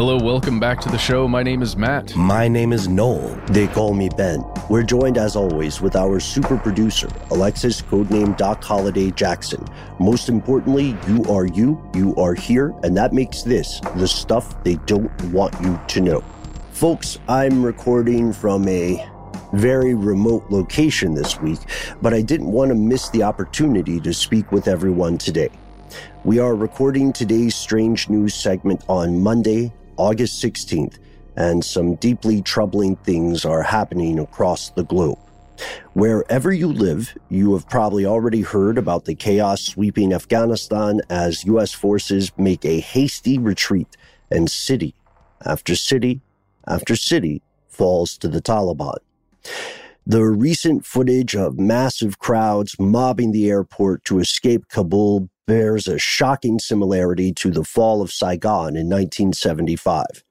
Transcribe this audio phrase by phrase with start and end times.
[0.00, 1.28] Hello, welcome back to the show.
[1.28, 2.16] My name is Matt.
[2.16, 3.38] My name is Noel.
[3.48, 4.42] They call me Ben.
[4.70, 9.62] We're joined as always with our super producer, Alexis, codename Doc Holliday Jackson.
[9.98, 14.76] Most importantly, you are you, you are here, and that makes this the stuff they
[14.86, 16.24] don't want you to know.
[16.72, 19.06] Folks, I'm recording from a
[19.52, 21.60] very remote location this week,
[22.00, 25.50] but I didn't want to miss the opportunity to speak with everyone today.
[26.24, 30.96] We are recording today's strange news segment on Monday, August 16th,
[31.36, 35.18] and some deeply troubling things are happening across the globe.
[35.92, 41.74] Wherever you live, you have probably already heard about the chaos sweeping Afghanistan as U.S.
[41.74, 43.94] forces make a hasty retreat
[44.30, 44.94] and city
[45.44, 46.22] after city
[46.66, 48.96] after city falls to the Taliban.
[50.06, 56.60] The recent footage of massive crowds mobbing the airport to escape Kabul bears a shocking
[56.60, 60.22] similarity to the fall of Saigon in 1975.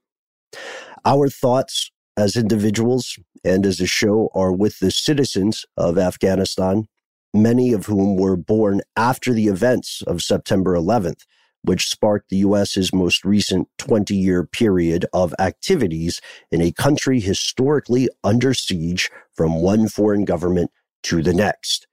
[1.03, 6.85] Our thoughts as individuals and as a show are with the citizens of Afghanistan,
[7.33, 11.25] many of whom were born after the events of September 11th,
[11.63, 18.07] which sparked the U.S.'s most recent 20 year period of activities in a country historically
[18.23, 20.71] under siege from one foreign government
[21.03, 21.88] to the next.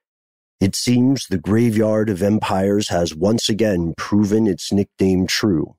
[0.59, 5.77] It seems the graveyard of empires has once again proven its nickname true.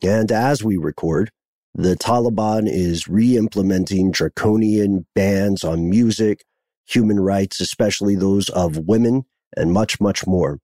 [0.00, 1.30] And as we record,
[1.74, 6.44] the Taliban is re implementing draconian bans on music,
[6.86, 9.24] human rights, especially those of women,
[9.56, 10.60] and much, much more.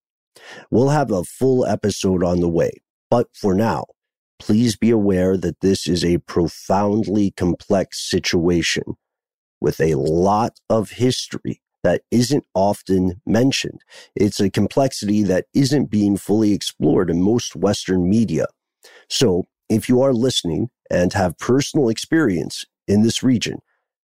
[0.71, 2.71] We'll have a full episode on the way.
[3.11, 3.87] But for now,
[4.39, 8.85] please be aware that this is a profoundly complex situation
[9.61, 13.83] with a lot of history that isn't often mentioned.
[14.15, 18.47] It's a complexity that isn't being fully explored in most Western media.
[19.09, 23.59] So if you are listening and have personal experience in this region,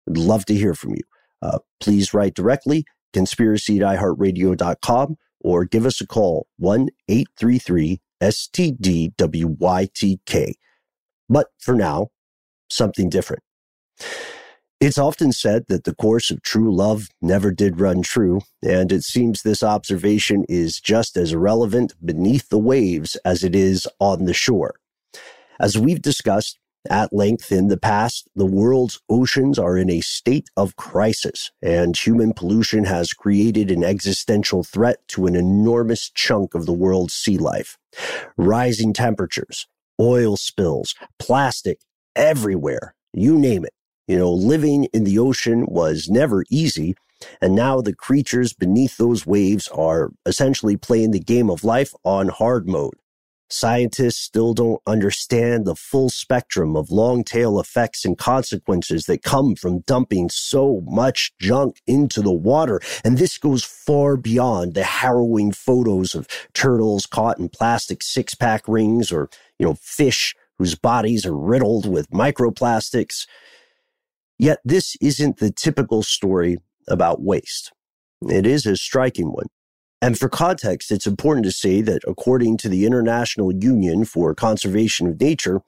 [0.08, 1.02] I'd love to hear from you.
[1.42, 9.14] Uh, please write directly, conspiracy at iheartradio.com, or give us a call, 1 833 STDWYTK.
[11.30, 12.10] But for now,
[12.70, 13.44] something different.
[14.80, 19.04] It's often said that the course of true love never did run true, and it
[19.04, 24.34] seems this observation is just as relevant beneath the waves as it is on the
[24.34, 24.76] shore.
[25.60, 26.60] As we've discussed
[26.90, 31.98] at length in the past, the world's oceans are in a state of crisis, and
[31.98, 37.38] human pollution has created an existential threat to an enormous chunk of the world's sea
[37.38, 37.78] life.
[38.38, 39.68] Rising temperatures,
[40.00, 41.82] oil spills, plastic
[42.16, 43.74] everywhere, you name it
[44.10, 46.96] you know, living in the ocean was never easy.
[47.42, 52.30] And now the creatures beneath those waves are essentially playing the game of life on
[52.30, 52.96] hard mode.
[53.52, 59.56] Scientists still don't understand the full spectrum of long tail effects and consequences that come
[59.56, 62.82] from dumping so much junk into the water.
[63.04, 68.68] And this goes far beyond the harrowing photos of turtles caught in plastic six pack
[68.68, 69.30] rings or,
[69.60, 73.28] you know, fish whose bodies are riddled with microplastics.
[74.40, 76.58] Yet this isn't the typical story
[76.88, 77.74] about waste.
[78.22, 79.48] It is a striking one.
[80.02, 85.08] And for context, it's important to say that according to the International Union for Conservation
[85.08, 85.62] of Nature,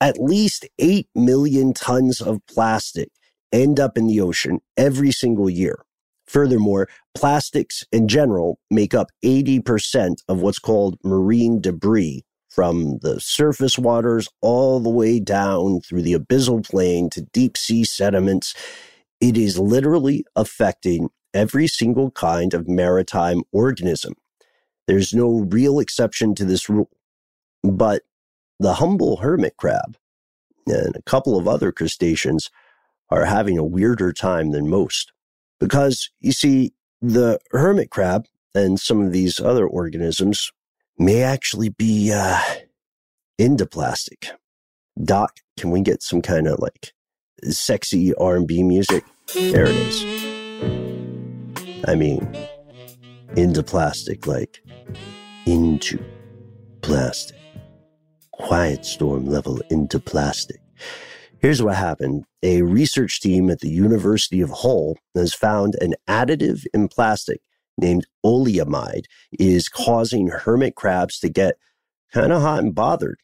[0.00, 3.08] at least 8 million tons of plastic
[3.52, 5.84] end up in the ocean every single year.
[6.26, 13.78] Furthermore, plastics in general make up 80% of what's called marine debris, from the surface
[13.78, 18.54] waters all the way down through the abyssal plain to deep sea sediments.
[19.20, 24.14] It is literally affecting every single kind of maritime organism.
[24.86, 26.90] There's no real exception to this rule.
[27.62, 28.02] But
[28.58, 29.96] the humble hermit crab
[30.66, 32.50] and a couple of other crustaceans
[33.10, 35.12] are having a weirder time than most.
[35.58, 40.50] Because you see, the hermit crab and some of these other organisms
[41.00, 42.38] may actually be uh,
[43.38, 44.28] into plastic.
[45.02, 46.92] Doc, can we get some kind of like
[47.42, 49.02] sexy R&B music?
[49.34, 50.04] There it is.
[51.86, 52.36] I mean,
[53.34, 54.62] into plastic, like
[55.46, 56.04] into
[56.82, 57.38] plastic.
[58.32, 60.60] Quiet storm level into plastic.
[61.38, 62.24] Here's what happened.
[62.42, 67.40] A research team at the University of Hull has found an additive in plastic
[67.80, 71.56] named oleamide is causing hermit crabs to get
[72.12, 73.18] kind of hot and bothered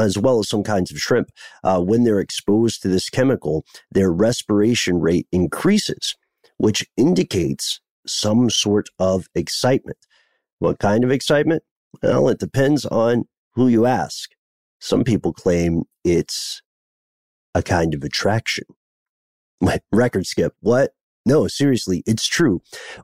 [0.00, 1.30] as well as some kinds of shrimp.
[1.62, 6.16] Uh, when they're exposed to this chemical, their respiration rate increases,
[6.56, 9.98] which indicates some sort of excitement.
[10.58, 11.62] What kind of excitement?
[12.02, 13.24] Well, it depends on
[13.54, 14.30] who you ask.
[14.80, 16.62] Some people claim it's
[17.54, 18.64] a kind of attraction.
[19.60, 20.54] My Record skip.
[20.60, 20.92] What?
[21.24, 22.62] No, seriously, it's true.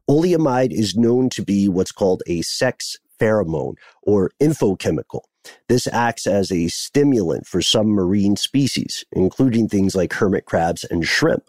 [0.09, 5.21] Oleamide is known to be what's called a sex pheromone or infochemical.
[5.69, 11.07] This acts as a stimulant for some marine species, including things like hermit crabs and
[11.07, 11.45] shrimp.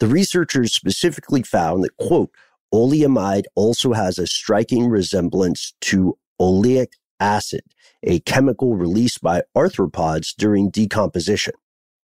[0.00, 2.30] The researchers specifically found that, quote,
[2.74, 6.88] oleamide also has a striking resemblance to oleic
[7.20, 7.62] acid,
[8.02, 11.54] a chemical released by arthropods during decomposition.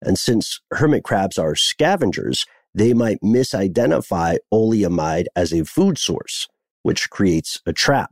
[0.04, 2.46] And since hermit crabs are scavengers,
[2.78, 6.48] they might misidentify oleamide as a food source,
[6.84, 8.12] which creates a trap.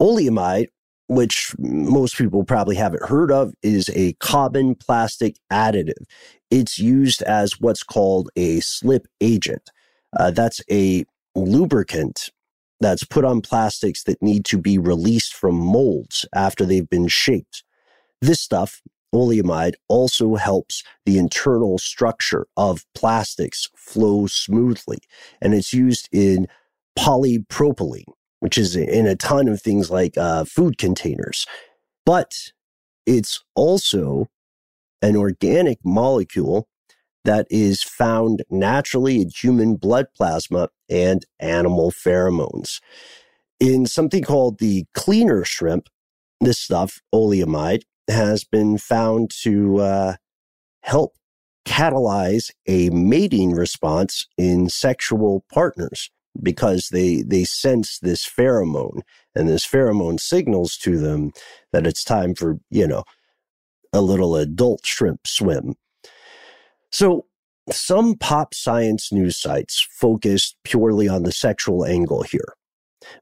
[0.00, 0.68] Oleamide,
[1.08, 6.04] which most people probably haven't heard of, is a common plastic additive.
[6.50, 9.70] It's used as what's called a slip agent.
[10.18, 11.04] Uh, that's a
[11.34, 12.30] lubricant
[12.80, 17.62] that's put on plastics that need to be released from molds after they've been shaped.
[18.22, 18.80] This stuff
[19.14, 24.98] oleamide also helps the internal structure of plastics flow smoothly.
[25.40, 26.48] And it's used in
[26.98, 31.46] polypropylene, which is in a ton of things like uh, food containers.
[32.04, 32.34] But
[33.06, 34.26] it's also
[35.00, 36.68] an organic molecule
[37.24, 42.80] that is found naturally in human blood plasma and animal pheromones.
[43.60, 45.88] In something called the cleaner shrimp,
[46.40, 50.14] this stuff, oleamide, has been found to uh,
[50.82, 51.14] help
[51.66, 56.10] catalyze a mating response in sexual partners
[56.42, 59.00] because they they sense this pheromone
[59.34, 61.32] and this pheromone signals to them
[61.72, 63.04] that it's time for you know
[63.92, 65.74] a little adult shrimp swim.
[66.90, 67.26] So
[67.70, 72.54] some pop science news sites focused purely on the sexual angle here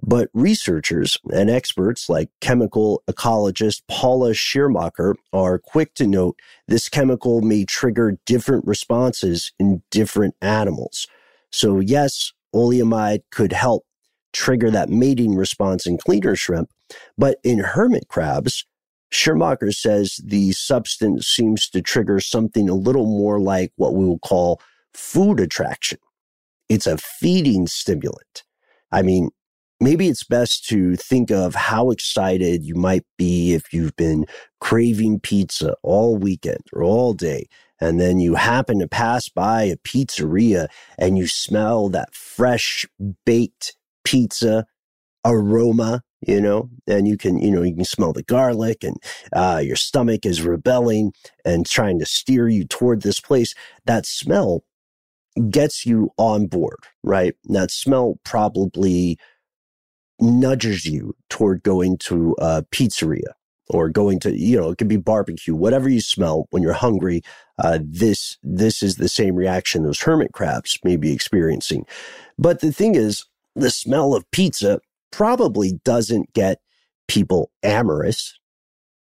[0.03, 7.41] but researchers and experts like chemical ecologist Paula Schirrmacher are quick to note this chemical
[7.41, 11.07] may trigger different responses in different animals.
[11.51, 13.85] So yes, oleamide could help
[14.33, 16.71] trigger that mating response in cleaner shrimp,
[17.19, 18.65] but in hermit crabs,
[19.13, 24.19] Schirrmacher says the substance seems to trigger something a little more like what we will
[24.19, 24.61] call
[24.95, 25.99] food attraction.
[26.69, 28.45] It's a feeding stimulant.
[28.91, 29.31] I mean,
[29.83, 34.25] maybe it's best to think of how excited you might be if you've been
[34.61, 37.47] craving pizza all weekend or all day.
[37.81, 42.87] And then you happen to pass by a pizzeria and you smell that fresh
[43.27, 43.75] baked
[44.05, 44.67] pizza
[45.25, 48.97] aroma, you know, and you can, you know, you can smell the garlic and
[49.33, 51.13] uh, your stomach is rebelling
[51.45, 53.53] and trying to steer you toward this place.
[53.87, 54.63] That smell
[55.51, 57.35] gets you on board, right?
[57.45, 59.19] That smell probably
[60.23, 63.33] nudges you toward going to a pizzeria
[63.69, 67.23] or going to, you know, it could be barbecue, whatever you smell when you're hungry.
[67.59, 71.85] Uh, this, this is the same reaction those hermit crabs may be experiencing.
[72.39, 73.25] But the thing is,
[73.55, 76.61] the smell of pizza probably doesn't get
[77.09, 78.39] people amorous.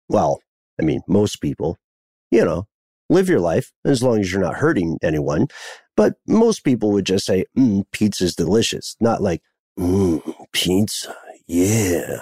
[0.08, 0.40] Well,
[0.80, 1.78] I mean, most people,
[2.30, 2.66] you know,
[3.08, 5.46] live your life as long as you're not hurting anyone.
[5.96, 9.42] But most people would just say, mm, pizza's delicious, not like,
[9.78, 11.14] mm, pizza,
[11.46, 12.20] yeah.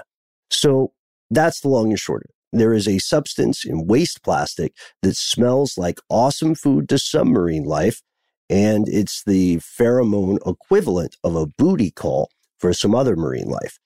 [0.51, 0.93] So
[1.31, 2.35] that's the long and short of it.
[2.53, 8.03] There is a substance in waste plastic that smells like awesome food to submarine life,
[8.49, 13.79] and it's the pheromone equivalent of a booty call for some other marine life.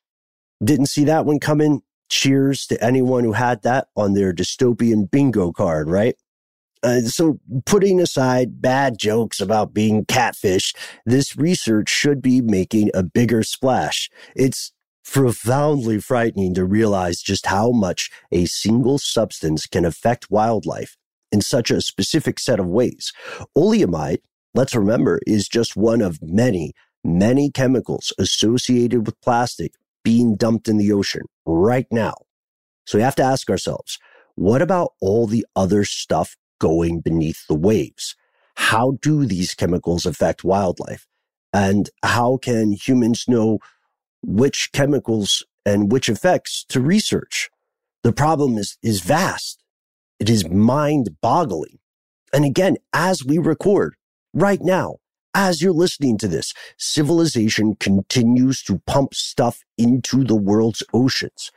[0.63, 1.83] Didn't see that one coming.
[2.11, 6.17] Cheers to anyone who had that on their dystopian bingo card, right?
[6.85, 10.75] Uh, so, putting aside bad jokes about being catfish,
[11.07, 14.11] this research should be making a bigger splash.
[14.37, 14.71] It's
[15.03, 20.97] profoundly frightening to realize just how much a single substance can affect wildlife
[21.33, 23.13] in such a specific set of ways.
[23.57, 24.21] Oleamide,
[24.55, 26.73] let's remember, is just one of many,
[27.03, 29.73] many chemicals associated with plastic
[30.03, 32.15] being dumped in the ocean right now.
[32.87, 33.99] So we have to ask ourselves,
[34.35, 38.17] what about all the other stuff going beneath the waves.
[38.57, 41.07] How do these chemicals affect wildlife?
[41.53, 43.59] And how can humans know
[44.23, 47.51] which chemicals and which effects to research?
[48.03, 49.63] The problem is, is vast.
[50.21, 51.79] It is mind boggling.
[52.33, 53.95] And again, as we record
[54.33, 54.97] right now,
[55.35, 61.51] as you're listening to this, civilization continues to pump stuff into the world's oceans.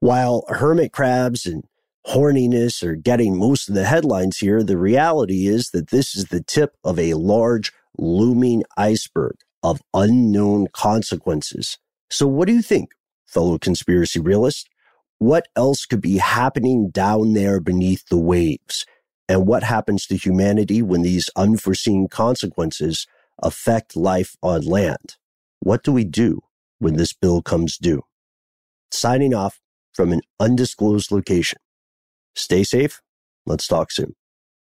[0.00, 1.64] While hermit crabs and
[2.06, 6.42] horniness or getting most of the headlines here, the reality is that this is the
[6.42, 11.78] tip of a large looming iceberg of unknown consequences.
[12.10, 12.90] So what do you think,
[13.26, 14.66] fellow conspiracy realists?
[15.18, 18.84] What else could be happening down there beneath the waves?
[19.26, 23.06] And what happens to humanity when these unforeseen consequences
[23.42, 25.16] affect life on land?
[25.60, 26.40] What do we do
[26.78, 28.02] when this bill comes due?
[28.90, 29.60] Signing off
[29.94, 31.58] from an undisclosed location.
[32.34, 33.00] Stay safe.
[33.46, 34.14] Let's talk soon.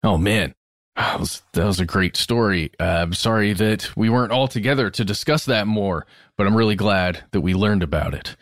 [0.03, 0.53] Oh, man.
[0.95, 2.71] That was, that was a great story.
[2.79, 6.75] Uh, I'm sorry that we weren't all together to discuss that more, but I'm really
[6.75, 8.35] glad that we learned about it.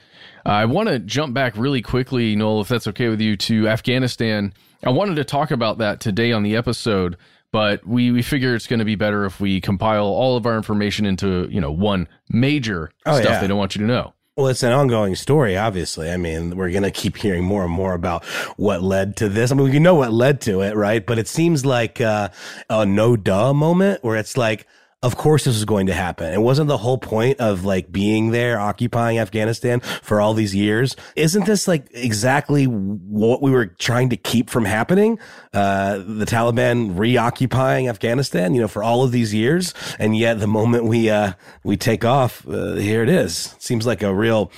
[0.46, 3.68] Uh, I want to jump back really quickly, Noel, if that's okay with you, to
[3.68, 4.54] Afghanistan.
[4.86, 7.18] I wanted to talk about that today on the episode,
[7.52, 10.56] but we, we figure it's going to be better if we compile all of our
[10.56, 13.42] information into you know one major oh, stuff yeah.
[13.42, 14.14] they don't want you to know.
[14.38, 16.12] Well, it's an ongoing story, obviously.
[16.12, 18.26] I mean, we're going to keep hearing more and more about
[18.58, 19.50] what led to this.
[19.50, 21.06] I mean, we know what led to it, right?
[21.06, 22.28] But it seems like uh,
[22.70, 24.68] a no duh moment where it's like,
[25.06, 26.34] of course this was going to happen.
[26.34, 30.96] It wasn't the whole point of like being there, occupying Afghanistan for all these years.
[31.16, 35.20] Isn't this like exactly what we were trying to keep from happening?
[35.54, 39.76] Uh, the Taliban reoccupying Afghanistan, you know, for all of these years.
[40.00, 41.34] And yet the moment we, uh,
[41.64, 43.56] we take off, uh, here it is.
[43.60, 44.52] Seems like a real,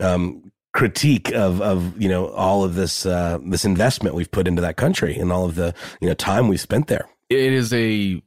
[0.00, 4.60] um, critique of of you know all of this uh, this investment we've put into
[4.60, 7.08] that country and all of the you know time we've spent there.
[7.30, 8.20] It is a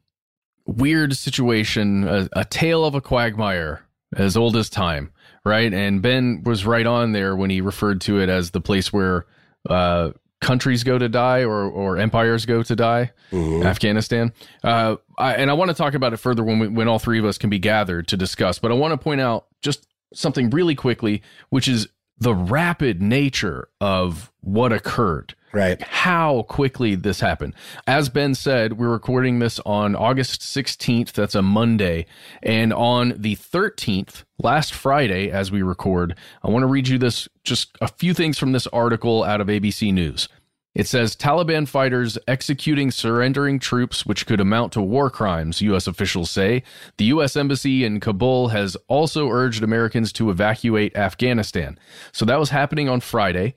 [0.67, 3.83] weird situation, a, a tale of a quagmire
[4.15, 5.11] as old as time,
[5.45, 5.73] right?
[5.73, 9.25] And Ben was right on there when he referred to it as the place where
[9.69, 13.65] uh, countries go to die or or empires go to die, mm-hmm.
[13.65, 14.31] Afghanistan.
[14.63, 17.19] Uh, I, and I want to talk about it further when we, when all three
[17.19, 18.59] of us can be gathered to discuss.
[18.59, 21.87] But I want to point out just something really quickly, which is
[22.19, 25.35] the rapid nature of what occurred.
[25.53, 25.81] Right.
[25.81, 27.53] How quickly this happened.
[27.87, 31.13] As Ben said, we're recording this on August 16th.
[31.13, 32.05] That's a Monday.
[32.43, 37.29] And on the 13th, last Friday, as we record, I want to read you this
[37.43, 40.27] just a few things from this article out of ABC News.
[40.75, 45.87] It says Taliban fighters executing surrendering troops, which could amount to war crimes, U.S.
[45.87, 46.61] officials say.
[46.97, 47.35] The U.S.
[47.35, 51.79] Embassy in Kabul has also urged Americans to evacuate Afghanistan.
[52.11, 53.55] So that was happening on Friday.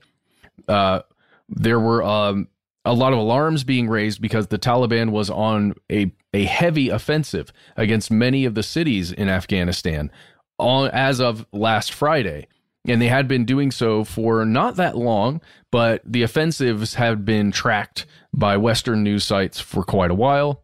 [0.67, 1.01] Uh,
[1.49, 2.47] there were um,
[2.85, 7.51] a lot of alarms being raised because the Taliban was on a, a heavy offensive
[7.77, 10.11] against many of the cities in Afghanistan
[10.57, 12.47] on as of last Friday.
[12.87, 17.51] And they had been doing so for not that long, but the offensives have been
[17.51, 20.63] tracked by Western news sites for quite a while.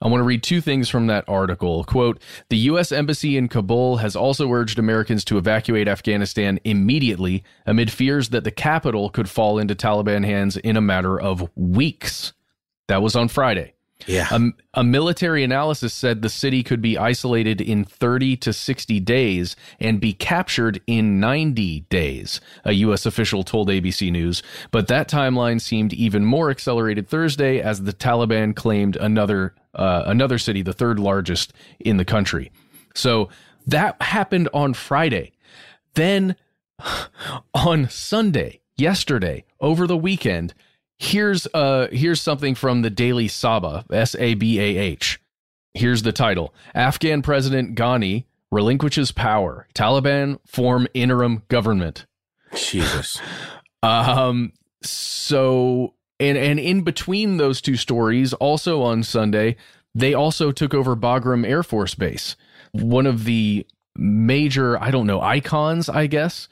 [0.00, 1.82] I want to read two things from that article.
[1.84, 2.92] Quote The U.S.
[2.92, 8.50] Embassy in Kabul has also urged Americans to evacuate Afghanistan immediately amid fears that the
[8.50, 12.34] capital could fall into Taliban hands in a matter of weeks.
[12.88, 13.75] That was on Friday.
[14.06, 14.28] Yeah.
[14.74, 20.00] A, military analysis said the city could be isolated in 30 to 60 days and
[20.00, 23.06] be captured in 90 days, a U.S.
[23.06, 24.42] official told ABC News.
[24.70, 30.38] But that timeline seemed even more accelerated Thursday as the Taliban claimed another uh, another
[30.38, 32.50] city, the third largest in the country.
[32.94, 33.28] So
[33.66, 35.32] that happened on Friday.
[35.94, 36.36] Then
[37.54, 40.54] on Sunday, yesterday, over the weekend,
[40.98, 45.20] Here's uh here's something from the Daily Sabah, S A B A H.
[45.74, 46.54] Here's the title.
[46.74, 49.66] Afghan President Ghani relinquishes power.
[49.74, 52.06] Taliban form interim government.
[52.54, 53.20] Jesus.
[53.82, 59.56] um so and and in between those two stories, also on Sunday,
[59.94, 62.36] they also took over Bagram Air Force Base.
[62.72, 66.48] One of the major, I don't know, icons, I guess,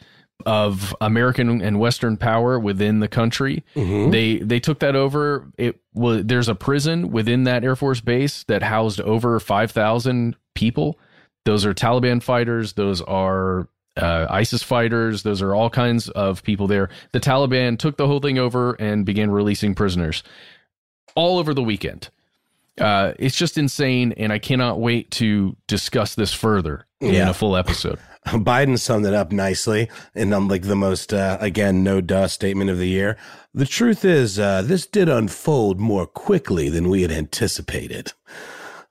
[0.47, 3.64] of American and Western power within the country.
[3.75, 4.11] Mm-hmm.
[4.11, 5.50] They they took that over.
[5.57, 10.37] It was there's a prison within that Air Force base that housed over five thousand
[10.55, 10.99] people.
[11.45, 12.75] Those are Taliban fighters.
[12.75, 15.23] Those are uh, ISIS fighters.
[15.23, 16.88] Those are all kinds of people there.
[17.12, 20.23] The Taliban took the whole thing over and began releasing prisoners
[21.14, 22.11] all over the weekend.
[22.81, 27.23] Uh, it's just insane, and I cannot wait to discuss this further yeah.
[27.23, 28.00] in a full episode.
[28.26, 32.71] Biden summed it up nicely in um, like the most uh, again no duh statement
[32.71, 33.19] of the year.
[33.52, 38.12] The truth is, uh, this did unfold more quickly than we had anticipated.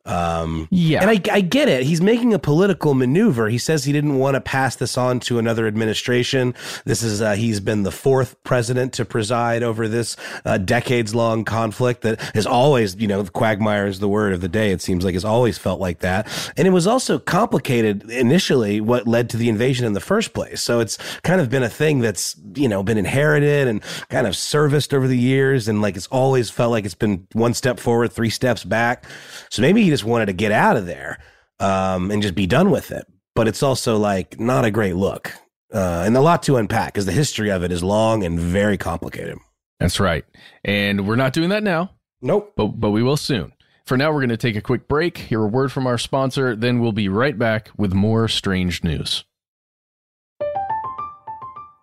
[0.06, 1.02] Um, yeah.
[1.02, 1.84] And I, I get it.
[1.84, 3.48] He's making a political maneuver.
[3.48, 6.54] He says he didn't want to pass this on to another administration.
[6.84, 11.46] This is, uh, he's been the fourth president to preside over this uh, decades long
[11.46, 14.72] conflict that has always, you know, quagmire is the word of the day.
[14.72, 16.28] It seems like it's always felt like that.
[16.58, 20.62] And it was also complicated initially what led to the invasion in the first place.
[20.62, 24.36] So it's kind of been a thing that's, you know, been inherited and kind of
[24.36, 25.70] serviced over the years.
[25.70, 29.06] And like it's always felt like it's been one step forward, three steps back.
[29.50, 31.20] So maybe he just wanted to get out of there
[31.60, 33.06] um, and just be done with it.
[33.36, 35.32] But it's also like not a great look
[35.74, 38.78] uh, and a lot to unpack because the history of it is long and very
[38.78, 39.38] complicated.
[39.80, 40.24] That's right.
[40.64, 41.92] And we're not doing that now.
[42.22, 42.54] Nope.
[42.56, 43.54] But, but we will soon.
[43.86, 46.56] For now, we're going to take a quick break, hear a word from our sponsor,
[46.56, 49.26] then we'll be right back with more strange news.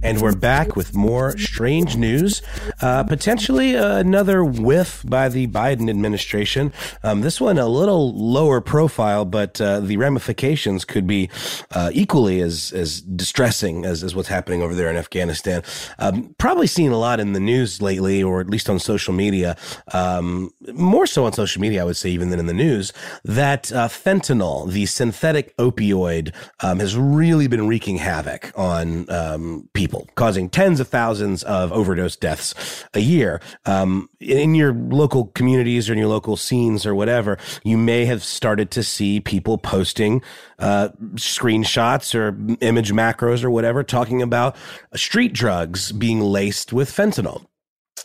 [0.00, 2.40] And we're back with more strange news.
[2.80, 6.72] Uh, potentially another whiff by the Biden administration.
[7.02, 11.28] Um, this one a little lower profile, but uh, the ramifications could be
[11.72, 15.64] uh, equally as as distressing as, as what's happening over there in Afghanistan.
[15.98, 19.56] Um, probably seen a lot in the news lately, or at least on social media.
[19.92, 22.92] Um, more so on social media, I would say, even than in the news.
[23.24, 30.06] That uh, fentanyl, the synthetic opioid, um, has really been wreaking havoc on um, people,
[30.16, 33.40] causing tens of thousands of overdose deaths a year.
[33.64, 38.22] Um, in your local communities or in your local scenes or whatever, you may have
[38.22, 40.20] started to see people posting
[40.58, 44.56] uh, screenshots or image macros or whatever talking about
[44.94, 47.46] street drugs being laced with fentanyl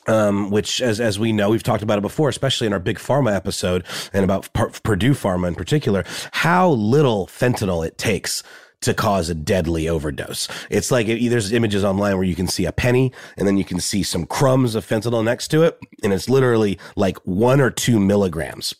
[0.07, 2.97] um, which, as as we know, we've talked about it before, especially in our big
[2.97, 8.43] pharma episode and about P- Purdue Pharma in particular, how little fentanyl it takes
[8.83, 10.47] to cause a deadly overdose.
[10.69, 13.65] It's like it, there's images online where you can see a penny and then you
[13.65, 17.71] can see some crumbs of fentanyl next to it, and it's literally like one or
[17.71, 18.75] two milligrams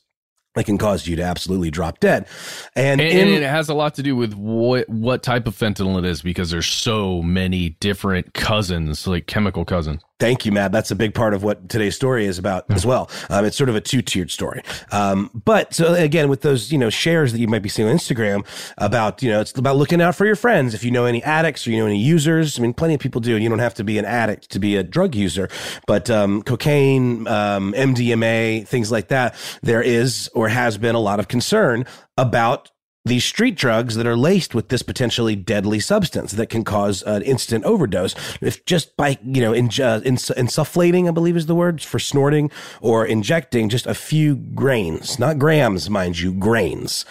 [0.55, 2.27] that can cause you to absolutely drop dead.
[2.75, 5.55] And, and, in, and, it has a lot to do with what what type of
[5.55, 10.01] fentanyl it is because there's so many different cousins, like chemical cousins.
[10.19, 10.71] Thank you, Matt.
[10.71, 13.09] That's a big part of what today's story is about as well.
[13.29, 14.61] Um, it's sort of a two tiered story.
[14.91, 17.95] Um, but so again, with those, you know, shares that you might be seeing on
[17.95, 18.45] Instagram
[18.77, 20.73] about, you know, it's about looking out for your friends.
[20.73, 23.21] If you know any addicts or you know any users, I mean, plenty of people
[23.21, 23.35] do.
[23.37, 25.49] You don't have to be an addict to be a drug user,
[25.87, 29.35] but, um, cocaine, um, MDMA, things like that.
[29.61, 31.85] There is or has been a lot of concern
[32.17, 32.71] about
[33.05, 37.21] these street drugs that are laced with this potentially deadly substance that can cause an
[37.23, 38.15] instant overdose.
[38.41, 41.99] If just by you know in, uh, ins- insufflating i believe is the word for
[41.99, 42.49] snorting
[42.81, 47.05] or injecting just a few grains not grams mind you grains.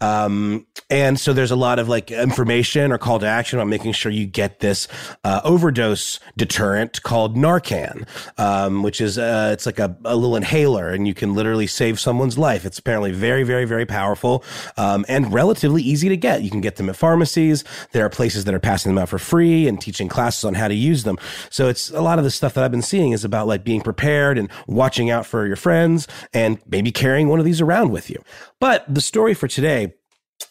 [0.00, 3.92] Um, and so there's a lot of like information or call to action on making
[3.92, 4.86] sure you get this
[5.24, 8.06] uh, overdose deterrent called narcan
[8.36, 11.98] um, which is uh, it's like a, a, little inhaler and you can literally save
[11.98, 12.66] someone's life.
[12.66, 14.44] It's apparently very very very powerful
[14.76, 16.42] um, and relatively easy to get.
[16.42, 17.62] You can get them at pharmacies.
[17.92, 20.66] There are places that are passing them out for free and teaching classes on how
[20.66, 21.16] to use them.
[21.48, 23.80] So it's a lot of the stuff that I've been seeing is about like being
[23.80, 28.10] prepared and watching out for your friends and maybe carrying one of these around with
[28.10, 28.20] you.
[28.58, 29.94] But the story for today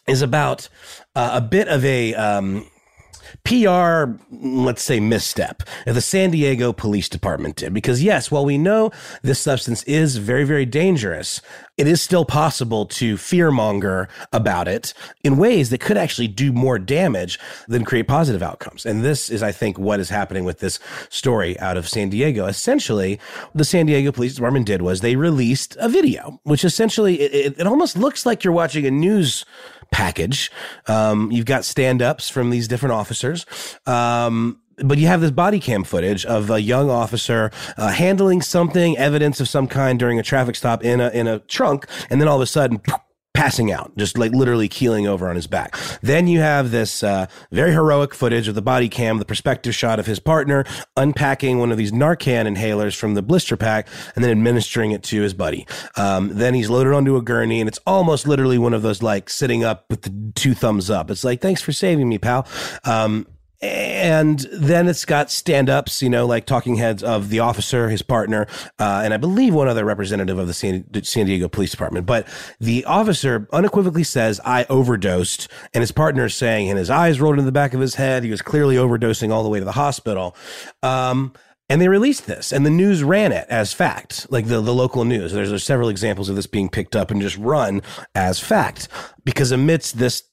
[0.08, 0.69] is about
[1.15, 2.65] uh, a bit of a, um,
[3.43, 7.73] PR, let's say, misstep the San Diego Police Department did.
[7.73, 11.41] Because, yes, while we know this substance is very, very dangerous,
[11.77, 16.79] it is still possible to fearmonger about it in ways that could actually do more
[16.79, 18.85] damage than create positive outcomes.
[18.85, 22.45] And this is, I think, what is happening with this story out of San Diego.
[22.47, 23.19] Essentially,
[23.53, 27.59] the San Diego Police Department did was they released a video, which essentially it, it,
[27.59, 29.45] it almost looks like you're watching a news
[29.91, 30.52] package.
[30.88, 33.45] Um, you've got stand ups from these different officers.
[33.86, 38.97] Um, but you have this body cam footage of a young officer uh, handling something,
[38.97, 42.28] evidence of some kind during a traffic stop in a in a trunk, and then
[42.28, 42.82] all of a sudden.
[43.38, 45.78] Passing out, just like literally keeling over on his back.
[46.02, 50.00] Then you have this uh, very heroic footage of the body cam, the perspective shot
[50.00, 54.32] of his partner unpacking one of these Narcan inhalers from the blister pack and then
[54.32, 55.67] administering it to his buddy.
[55.97, 59.30] Um, then he's loaded onto a gurney, and it's almost literally one of those like
[59.30, 61.12] sitting up with the two thumbs up.
[61.12, 62.47] It's like, thanks for saving me, pal.
[62.86, 63.28] Um,
[63.59, 68.45] and then it's got stand-ups, you know, like talking heads of the officer, his partner,
[68.77, 72.05] uh, and I believe one other representative of the San, San, Diego Police Department.
[72.05, 72.27] But
[72.59, 77.35] the officer unequivocally says, "I overdosed," and his partner is saying, and his eyes rolled
[77.35, 78.23] into the back of his head.
[78.23, 80.35] He was clearly overdosing all the way to the hospital.
[80.83, 81.33] Um,
[81.69, 85.03] and they released this, and the news ran it as fact, like the, the local
[85.03, 85.33] news.
[85.33, 87.81] There's, there's several examples of this being picked up and just run
[88.15, 88.87] as fact,
[89.25, 90.23] because amidst this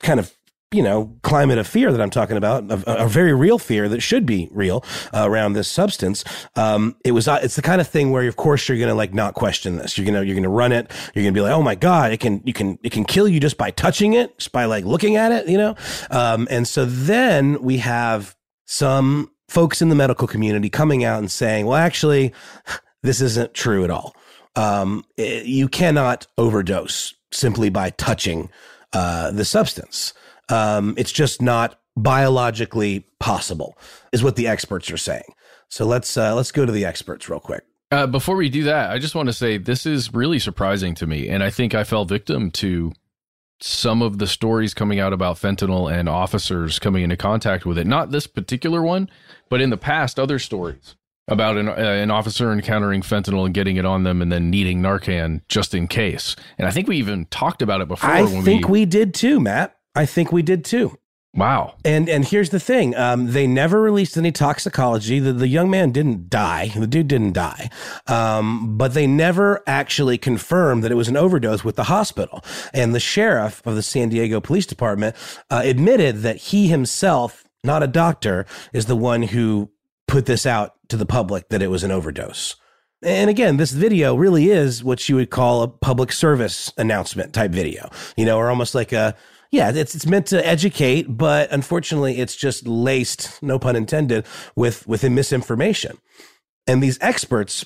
[0.00, 0.32] kind of
[0.74, 4.00] you know, climate of fear that I'm talking about, a, a very real fear that
[4.00, 6.24] should be real uh, around this substance.
[6.56, 8.94] Um, it was, uh, it's the kind of thing where, of course, you're going to
[8.94, 9.96] like not question this.
[9.96, 10.90] You're going to, you're going to run it.
[11.14, 13.28] You're going to be like, oh my God, it can, you can, it can kill
[13.28, 15.76] you just by touching it, just by like looking at it, you know?
[16.10, 18.34] Um, and so then we have
[18.66, 22.32] some folks in the medical community coming out and saying, well, actually,
[23.02, 24.14] this isn't true at all.
[24.56, 28.50] um, it, you cannot overdose simply by touching
[28.92, 30.14] uh, the substance.
[30.48, 33.78] Um, it's just not biologically possible,
[34.12, 35.34] is what the experts are saying.
[35.68, 37.64] So let's uh, let's go to the experts real quick.
[37.90, 41.06] Uh, before we do that, I just want to say this is really surprising to
[41.06, 42.92] me, and I think I fell victim to
[43.60, 47.86] some of the stories coming out about fentanyl and officers coming into contact with it.
[47.86, 49.08] Not this particular one,
[49.48, 50.96] but in the past, other stories
[51.28, 54.82] about an, uh, an officer encountering fentanyl and getting it on them and then needing
[54.82, 56.36] Narcan just in case.
[56.58, 58.10] And I think we even talked about it before.
[58.10, 59.76] I think we, we did too, Matt.
[59.94, 60.98] I think we did too.
[61.36, 61.74] Wow.
[61.84, 65.18] And and here's the thing: um, they never released any toxicology.
[65.18, 66.68] The, the young man didn't die.
[66.68, 67.70] The dude didn't die.
[68.06, 72.44] Um, but they never actually confirmed that it was an overdose with the hospital.
[72.72, 75.16] And the sheriff of the San Diego Police Department
[75.50, 79.70] uh, admitted that he himself, not a doctor, is the one who
[80.06, 82.54] put this out to the public that it was an overdose.
[83.02, 87.50] And again, this video really is what you would call a public service announcement type
[87.50, 89.14] video, you know, or almost like a
[89.54, 94.86] yeah, it's it's meant to educate, but unfortunately, it's just laced, no pun intended, with
[94.88, 95.98] with misinformation.
[96.66, 97.64] And these experts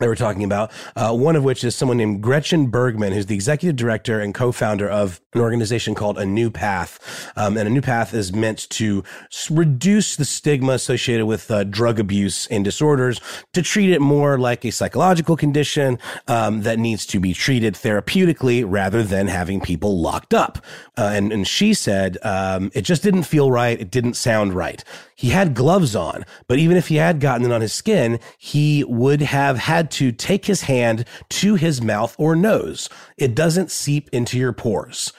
[0.00, 3.34] they were talking about, uh, one of which is someone named Gretchen Bergman, who's the
[3.34, 7.30] executive director and co-founder of an organization called A New Path.
[7.36, 9.04] Um, and A New Path is meant to
[9.50, 13.20] reduce the stigma associated with uh, drug abuse and disorders,
[13.52, 18.64] to treat it more like a psychological condition um, that needs to be treated therapeutically
[18.66, 20.58] rather than having people locked up.
[20.96, 23.80] Uh, and, and she said um, it just didn't feel right.
[23.80, 24.82] It didn't sound right.
[25.20, 28.84] He had gloves on, but even if he had gotten it on his skin, he
[28.84, 32.88] would have had to take his hand to his mouth or nose.
[33.18, 35.12] It doesn't seep into your pores.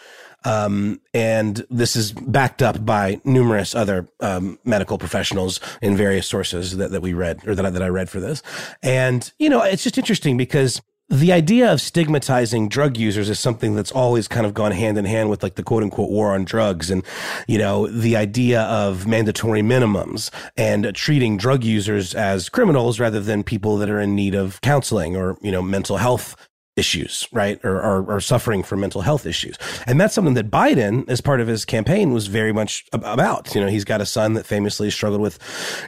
[0.43, 6.77] Um, and this is backed up by numerous other um, medical professionals in various sources
[6.77, 8.41] that, that we read or that that I read for this.
[8.81, 10.81] And, you know, it's just interesting because
[11.11, 15.03] the idea of stigmatizing drug users is something that's always kind of gone hand in
[15.03, 17.03] hand with like the quote unquote war on drugs and
[17.47, 23.43] you know the idea of mandatory minimums and treating drug users as criminals rather than
[23.43, 26.35] people that are in need of counseling or you know mental health
[26.77, 27.59] issues, right?
[27.65, 29.57] Or, or, suffering from mental health issues.
[29.85, 33.53] And that's something that Biden, as part of his campaign, was very much about.
[33.53, 35.37] You know, he's got a son that famously struggled with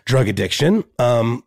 [0.04, 0.84] drug addiction.
[1.00, 1.46] Um,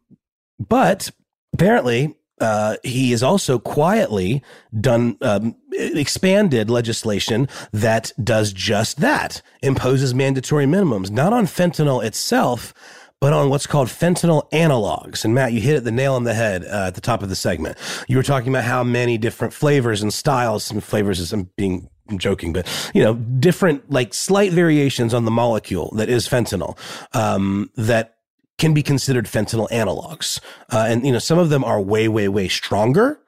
[0.58, 1.10] but
[1.52, 4.42] apparently uh, he has also quietly
[4.80, 12.74] done um, expanded legislation that does just that, imposes mandatory minimums, not on fentanyl itself,
[13.20, 15.24] but on what's called fentanyl analogs.
[15.24, 17.28] And Matt, you hit it the nail on the head uh, at the top of
[17.28, 17.78] the segment.
[18.08, 21.88] You were talking about how many different flavors and styles, some flavors is I'm being
[22.08, 26.78] I'm joking, but you know, different like slight variations on the molecule that is fentanyl
[27.14, 28.15] um, that
[28.58, 30.40] can be considered fentanyl analogs.
[30.72, 33.20] Uh, and, you know, some of them are way, way, way stronger,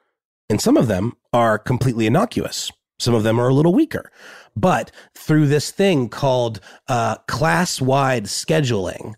[0.49, 2.71] and some of them are completely innocuous.
[2.97, 4.11] Some of them are a little weaker.
[4.55, 9.13] But through this thing called uh, class wide scheduling,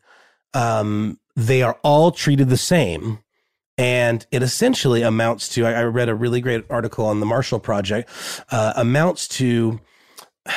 [0.54, 3.20] um, they are all treated the same.
[3.78, 7.60] And it essentially amounts to I, I read a really great article on the Marshall
[7.60, 8.10] Project,
[8.52, 9.80] uh, amounts to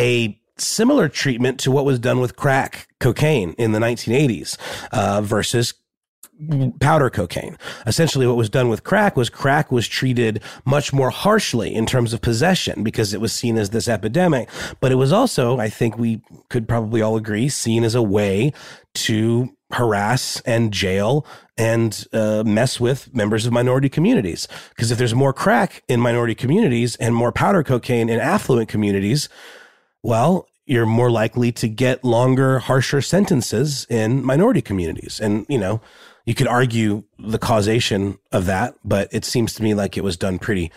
[0.00, 4.56] a similar treatment to what was done with crack cocaine in the 1980s
[4.92, 5.74] uh, versus
[6.80, 7.58] powder cocaine.
[7.86, 12.12] Essentially, what was done with crack was crack was treated much more harshly in terms
[12.12, 14.48] of possession because it was seen as this epidemic.
[14.80, 18.52] But it was also, I think we could probably all agree, seen as a way
[18.94, 21.26] to harass and jail
[21.58, 24.48] and uh, mess with members of minority communities.
[24.70, 29.28] Because if there's more crack in minority communities and more powder cocaine in affluent communities,
[30.02, 35.18] well, you're more likely to get longer, harsher sentences in minority communities.
[35.18, 35.80] And, you know,
[36.26, 40.18] you could argue the causation of that, but it seems to me like it was
[40.18, 40.70] done pretty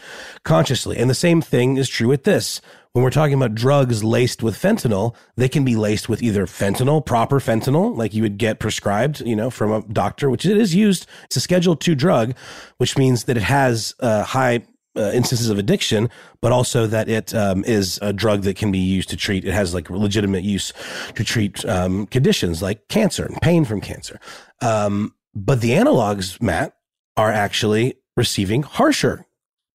[0.46, 0.98] consciously.
[0.98, 2.62] And the same thing is true with this.
[2.94, 7.06] When we're talking about drugs laced with fentanyl, they can be laced with either fentanyl,
[7.06, 10.74] proper fentanyl, like you would get prescribed, you know, from a doctor, which it is
[10.74, 11.06] used.
[11.26, 12.34] It's a Schedule Two drug,
[12.78, 14.64] which means that it has a high
[14.96, 16.10] uh, instances of addiction,
[16.42, 19.46] but also that it um, is a drug that can be used to treat.
[19.46, 20.74] It has like legitimate use
[21.16, 24.20] to treat um, conditions like cancer and pain from cancer.
[24.62, 26.76] Um, but the analogs, Matt,
[27.18, 29.26] are actually receiving harsher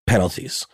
[0.06, 0.66] penalties.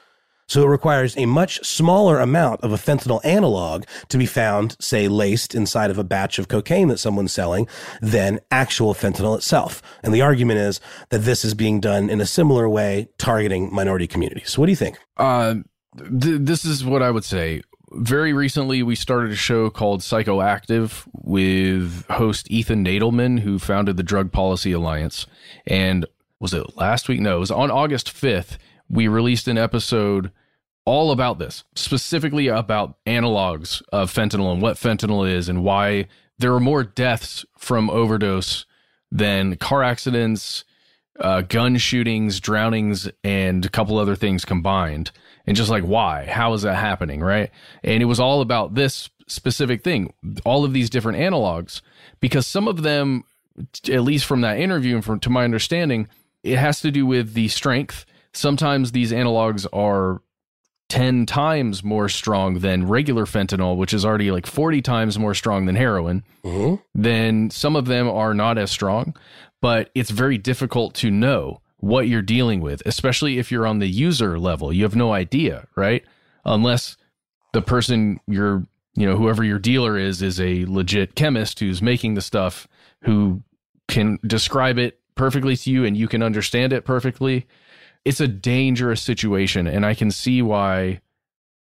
[0.46, 5.08] So it requires a much smaller amount of a fentanyl analog to be found, say,
[5.08, 7.68] laced inside of a batch of cocaine that someone's selling
[8.00, 9.80] than actual fentanyl itself.
[10.02, 14.06] And the argument is that this is being done in a similar way, targeting minority
[14.06, 14.58] communities.
[14.58, 14.98] What do you think?
[15.16, 15.54] Uh,
[15.96, 17.62] th- this is what I would say.
[17.94, 24.02] Very recently, we started a show called Psychoactive with host Ethan Nadelmann, who founded the
[24.02, 25.26] Drug Policy Alliance.
[25.66, 26.06] And
[26.40, 27.20] was it last week?
[27.20, 28.56] No, it was on August 5th.
[28.92, 30.30] We released an episode
[30.84, 36.06] all about this, specifically about analogs of fentanyl and what fentanyl is and why
[36.38, 38.66] there are more deaths from overdose
[39.10, 40.64] than car accidents,
[41.20, 45.10] uh, gun shootings, drownings, and a couple other things combined.
[45.46, 46.26] And just like, why?
[46.26, 47.20] How is that happening?
[47.20, 47.50] Right.
[47.82, 50.12] And it was all about this specific thing,
[50.44, 51.80] all of these different analogs,
[52.20, 53.24] because some of them,
[53.88, 56.08] at least from that interview and from to my understanding,
[56.42, 58.04] it has to do with the strength.
[58.34, 60.22] Sometimes these analogs are
[60.88, 65.64] 10 times more strong than regular fentanyl, which is already like 40 times more strong
[65.66, 66.22] than heroin.
[66.44, 66.82] Mm-hmm.
[66.94, 69.16] Then some of them are not as strong,
[69.62, 73.88] but it's very difficult to know what you're dealing with, especially if you're on the
[73.88, 74.72] user level.
[74.72, 76.04] You have no idea, right?
[76.44, 76.96] Unless
[77.52, 82.14] the person you're, you know, whoever your dealer is, is a legit chemist who's making
[82.14, 82.68] the stuff,
[83.02, 83.42] who
[83.88, 87.46] can describe it perfectly to you and you can understand it perfectly.
[88.04, 89.66] It's a dangerous situation.
[89.66, 91.00] And I can see why,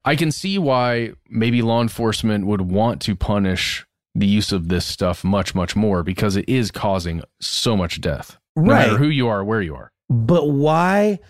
[0.05, 4.85] I can see why maybe law enforcement would want to punish the use of this
[4.85, 8.39] stuff much, much more because it is causing so much death.
[8.57, 8.87] No Right.
[8.87, 9.93] matter who you are, where you are.
[10.09, 11.21] But why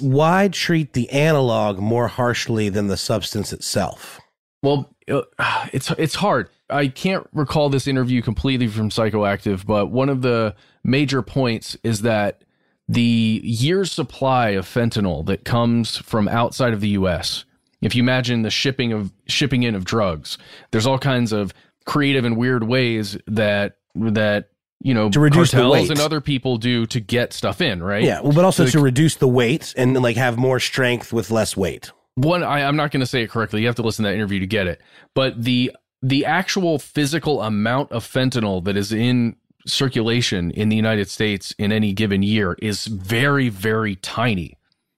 [0.00, 4.20] why treat the analog more harshly than the substance itself?
[4.62, 5.22] Well, uh,
[5.72, 6.48] it's it's hard.
[6.70, 12.02] I can't recall this interview completely from Psychoactive, but one of the major points is
[12.02, 12.42] that
[12.88, 17.44] the year's supply of fentanyl that comes from outside of the U.S.
[17.82, 20.38] If you imagine the shipping of shipping in of drugs,
[20.70, 21.52] there's all kinds of
[21.84, 25.90] creative and weird ways that that you know To reduce the cartels weight.
[25.90, 28.02] and other people do to get stuff in, right?
[28.04, 31.30] Yeah, well, but also So to reduce the weight and like have more strength with
[31.30, 31.90] less weight.
[32.14, 34.14] one I, i'm not going to say it correctly you have to listen to that
[34.14, 34.80] interview to get it
[35.14, 35.72] but the
[36.02, 39.36] the actual physical amount of fentanyl that is in
[39.68, 44.56] circulation in the united states in any given year is very very tiny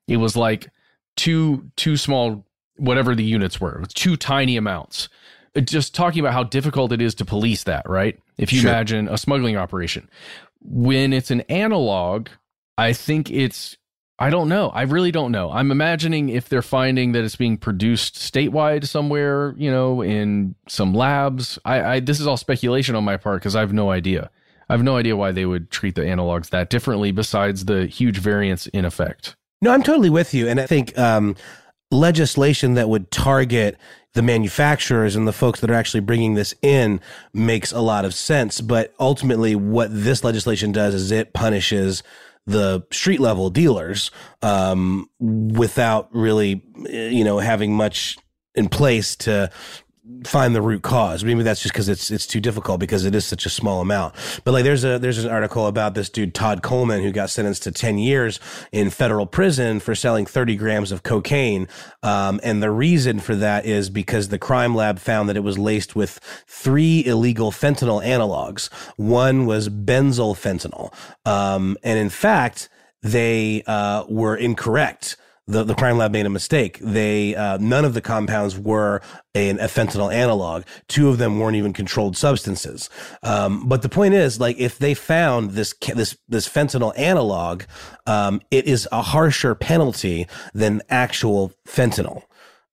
[0.08, 0.70] it was like
[1.16, 2.44] two two small
[2.76, 5.08] whatever the units were two tiny amounts
[5.56, 8.70] uh, just talking about how difficult it is to police that right if you Sure.
[8.70, 10.08] imagine a smuggling operation
[10.62, 12.28] when it's an analog
[12.78, 13.76] i think it's
[14.22, 14.68] I don't know.
[14.68, 15.50] I really don't know.
[15.50, 20.92] I'm imagining if they're finding that it's being produced statewide somewhere, you know, in some
[20.92, 21.58] labs.
[21.64, 24.30] I, I this is all speculation on my part because I have no idea.
[24.70, 28.18] I have no idea why they would treat the analogs that differently besides the huge
[28.18, 29.34] variance in effect.
[29.60, 31.34] No, I'm totally with you, and I think um,
[31.90, 33.76] legislation that would target
[34.14, 37.00] the manufacturers and the folks that are actually bringing this in
[37.34, 38.60] makes a lot of sense.
[38.60, 42.04] But ultimately, what this legislation does is it punishes
[42.46, 48.18] the street level dealers um, without really, you know, having much
[48.54, 49.50] in place to
[50.24, 51.24] find the root cause.
[51.24, 54.14] Maybe that's just because it's it's too difficult because it is such a small amount.
[54.44, 57.62] But like there's a there's an article about this dude Todd Coleman who got sentenced
[57.64, 58.40] to 10 years
[58.72, 61.68] in federal prison for selling 30 grams of cocaine.
[62.02, 65.58] Um, and the reason for that is because the crime lab found that it was
[65.58, 68.72] laced with three illegal fentanyl analogs.
[68.96, 70.92] One was benzyl fentanyl.
[71.30, 72.68] Um, and in fact,
[73.02, 75.16] they uh, were incorrect
[75.50, 76.78] the, the crime lab made a mistake.
[76.80, 79.02] They uh, none of the compounds were
[79.34, 80.64] an, a fentanyl analog.
[80.88, 82.88] Two of them weren't even controlled substances.
[83.22, 87.64] Um, but the point is, like, if they found this this this fentanyl analog,
[88.06, 92.22] um, it is a harsher penalty than actual fentanyl.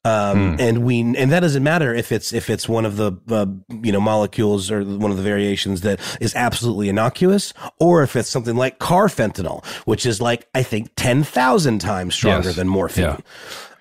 [0.06, 3.46] Um, and we, and that doesn't matter if it's, if it's one of the, uh,
[3.84, 8.30] you know, molecules or one of the variations that is absolutely innocuous, or if it's
[8.30, 12.56] something like carfentanil, which is like, I think 10,000 times stronger Yes.
[12.56, 13.04] than morphine.
[13.04, 13.18] Yeah.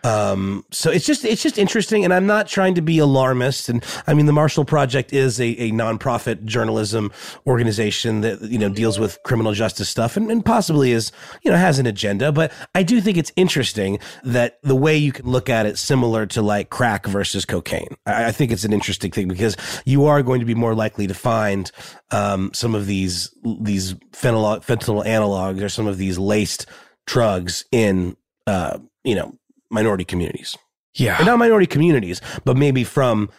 [0.07, 3.69] Um, so it's just it's just interesting, and I'm not trying to be alarmist.
[3.69, 7.11] And I mean, the Marshall Project is a, a nonprofit journalism
[7.45, 11.11] organization that you know deals with criminal justice stuff, and, and possibly is
[11.43, 12.31] you know has an agenda.
[12.31, 16.25] But I do think it's interesting that the way you can look at it, similar
[16.27, 17.97] to like crack versus cocaine.
[18.07, 21.09] I, I think it's an interesting thing because you are going to be more likely
[21.09, 21.69] to find
[22.13, 26.67] um, some of these these fentanyl fentanyl analogs or some of these laced
[27.07, 28.17] drugs in
[28.47, 29.37] uh, you know
[29.71, 30.57] minority communities.
[30.95, 31.17] Yeah.
[31.19, 33.31] And not minority communities, but maybe from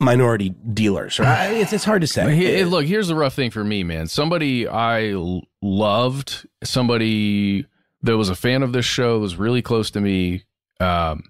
[0.00, 1.18] minority dealers.
[1.18, 1.48] Right?
[1.58, 2.34] It's, it's hard to say.
[2.34, 4.06] He- look, here's the rough thing for me, man.
[4.06, 5.14] Somebody I
[5.62, 7.66] loved, somebody
[8.02, 10.44] that was a fan of this show, was really close to me,
[10.80, 11.24] um,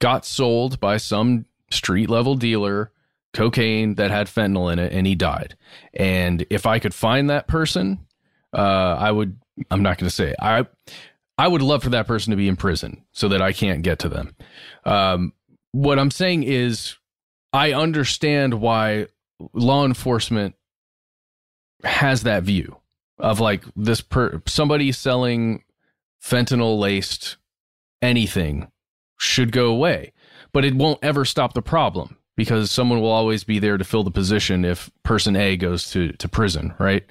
[0.00, 2.92] got sold by some street level dealer
[3.32, 5.56] cocaine that had fentanyl in it, and he died.
[5.92, 8.06] And if I could find that person,
[8.52, 9.38] uh, I would.
[9.70, 10.36] I'm not going to say it.
[10.40, 10.66] I.
[11.36, 13.98] I would love for that person to be in prison so that I can't get
[14.00, 14.36] to them.
[14.84, 15.32] Um,
[15.72, 16.96] what I'm saying is,
[17.52, 19.06] I understand why
[19.52, 20.54] law enforcement
[21.82, 22.76] has that view.
[23.18, 25.62] of like this per somebody selling
[26.22, 27.36] fentanyl laced
[28.02, 28.70] anything
[29.18, 30.12] should go away,
[30.52, 34.02] but it won't ever stop the problem because someone will always be there to fill
[34.02, 37.04] the position if person A goes to to prison, right?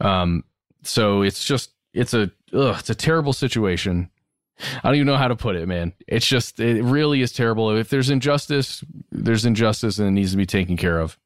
[0.00, 0.44] Um,
[0.82, 4.10] so it's just it's a ugh, it's a terrible situation.
[4.60, 5.94] I don't even know how to put it, man.
[6.06, 7.76] It's just it really is terrible.
[7.76, 11.18] If there's injustice, there's injustice and it needs to be taken care of.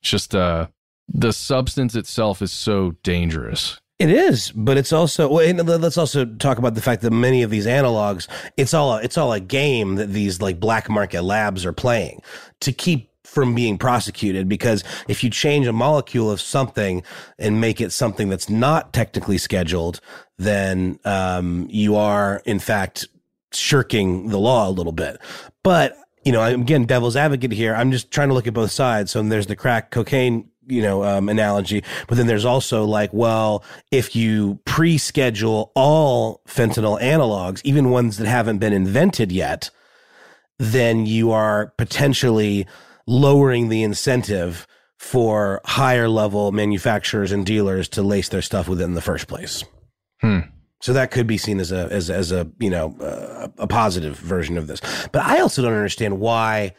[0.00, 0.68] It's just uh
[1.12, 3.80] the substance itself is so dangerous.
[3.98, 5.28] It is, but it's also.
[5.28, 9.02] Well, let's also talk about the fact that many of these analogs, it's all a,
[9.02, 12.22] it's all a game that these like black market labs are playing
[12.60, 14.48] to keep from being prosecuted.
[14.48, 17.02] Because if you change a molecule of something
[17.38, 20.00] and make it something that's not technically scheduled,
[20.36, 23.06] then um, you are in fact
[23.52, 25.18] shirking the law a little bit.
[25.62, 27.74] But you know, I'm again, devil's advocate here.
[27.74, 29.10] I'm just trying to look at both sides.
[29.12, 33.64] So there's the crack cocaine you know um, analogy but then there's also like well
[33.90, 39.70] if you pre-schedule all fentanyl analogs even ones that haven't been invented yet
[40.58, 42.66] then you are potentially
[43.06, 44.66] lowering the incentive
[44.98, 49.28] for higher level manufacturers and dealers to lace their stuff with it in the first
[49.28, 49.64] place
[50.20, 50.40] hmm.
[50.82, 54.16] So that could be seen as a as as a you know uh, a positive
[54.16, 54.80] version of this.
[55.12, 56.74] But I also don't understand why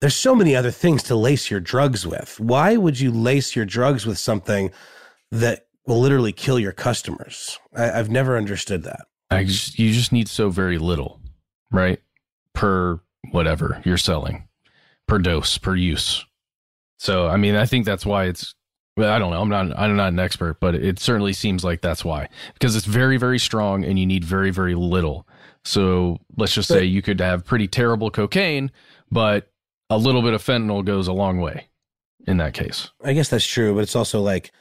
[0.00, 2.38] there's so many other things to lace your drugs with.
[2.38, 4.70] Why would you lace your drugs with something
[5.30, 7.58] that will literally kill your customers?
[7.74, 9.06] I, have never understood that.
[9.30, 11.20] I just, you just need so very little,
[11.70, 12.00] right?
[12.54, 13.00] Per
[13.30, 14.48] whatever you're selling,
[15.10, 16.24] per dose, per use.
[16.98, 18.54] So, I mean, I think that's why it's.
[18.96, 19.40] I don't know.
[19.40, 19.78] I'm not.
[19.78, 23.38] I'm not an expert, but it certainly seems like that's why because it's very, very
[23.38, 25.26] strong, and you need very, very little.
[25.64, 28.70] So let's just say you could have pretty terrible cocaine,
[29.10, 29.50] but
[29.90, 31.68] a little bit of fentanyl goes a long way
[32.26, 32.90] in that case.
[33.02, 34.52] I guess that's true, but it's also like,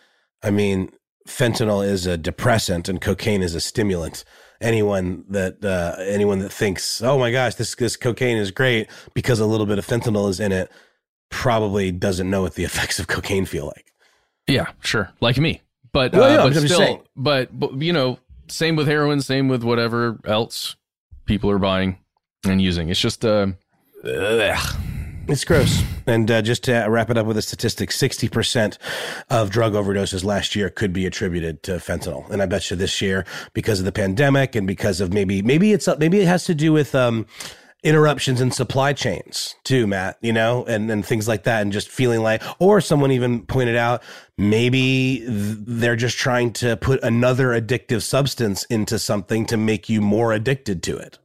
[0.43, 0.91] I mean,
[1.28, 4.24] fentanyl is a depressant and cocaine is a stimulant.
[4.62, 9.39] Anyone that uh, anyone that thinks, oh my gosh, this this cocaine is great because
[9.39, 10.70] a little bit of fentanyl is in it,
[11.30, 13.93] probably doesn't know what the effects of cocaine feel like.
[14.47, 15.62] Yeah, sure, like me,
[15.93, 19.64] but well, uh, yeah, but still, but, but you know, same with heroin, same with
[19.64, 20.76] whatever else
[21.26, 21.99] people are buying
[22.45, 22.89] and using.
[22.89, 23.47] It's just uh,
[24.03, 24.76] ugh
[25.32, 25.84] it's gross.
[26.08, 28.78] And uh, just to wrap it up with a statistic, 60%
[29.30, 32.30] of drug overdoses last year could be attributed to fentanyl.
[32.30, 35.72] And I bet you this year, because of the pandemic and because of maybe, maybe
[35.72, 37.26] it's, maybe it has to do with, um,
[37.82, 41.62] interruptions in supply chains too, Matt, you know, and, and things like that.
[41.62, 44.04] And just feeling like, or someone even pointed out,
[44.38, 50.34] maybe they're just trying to put another addictive substance into something to make you more
[50.34, 51.20] addicted to it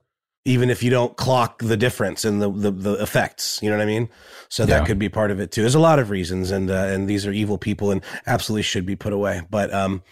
[0.45, 3.61] even if you don't clock the difference in the, the, the effects.
[3.63, 4.09] You know what I mean?
[4.49, 4.87] So that yeah.
[4.87, 5.63] could be part of it too.
[5.63, 8.87] There's a lot of reasons, and uh, and these are evil people and absolutely should
[8.87, 9.43] be put away.
[9.51, 10.03] But um,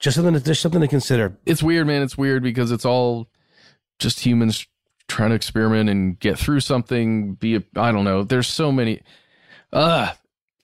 [0.00, 1.38] just something to, there's something to consider.
[1.46, 2.02] It's weird, man.
[2.02, 3.28] It's weird because it's all
[3.98, 4.66] just humans
[5.08, 7.34] trying to experiment and get through something.
[7.34, 8.24] Be I don't know.
[8.24, 9.02] There's so many.
[9.72, 10.12] Uh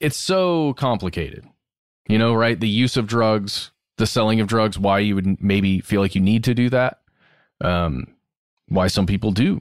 [0.01, 1.45] it's so complicated.
[2.09, 2.59] You know, right?
[2.59, 6.21] The use of drugs, the selling of drugs, why you would maybe feel like you
[6.21, 7.01] need to do that.
[7.61, 8.15] Um,
[8.69, 9.61] why some people do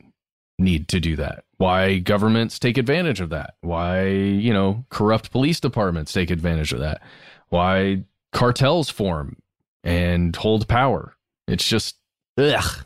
[0.60, 1.44] need to do that.
[1.58, 3.56] Why governments take advantage of that.
[3.62, 7.02] Why you know corrupt police departments take advantage of that.
[7.50, 8.04] Why
[8.34, 9.38] cartels form
[9.84, 11.16] and hold power.
[11.48, 11.96] It's just
[12.38, 12.86] ugh.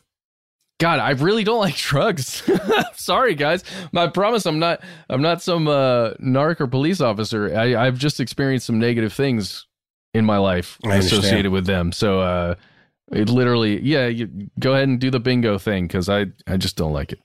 [0.79, 2.49] God i really don't like drugs.
[2.95, 3.63] Sorry guys.
[3.95, 7.55] I promise i'm not i'm not some uh narc or police officer.
[7.55, 9.67] I, i've just experienced some negative things
[10.13, 11.91] in my life associated with them.
[11.91, 12.55] So uh
[13.11, 14.07] it literally, yeah.
[14.07, 17.19] You go ahead and do the bingo thing because I, I just don't like it.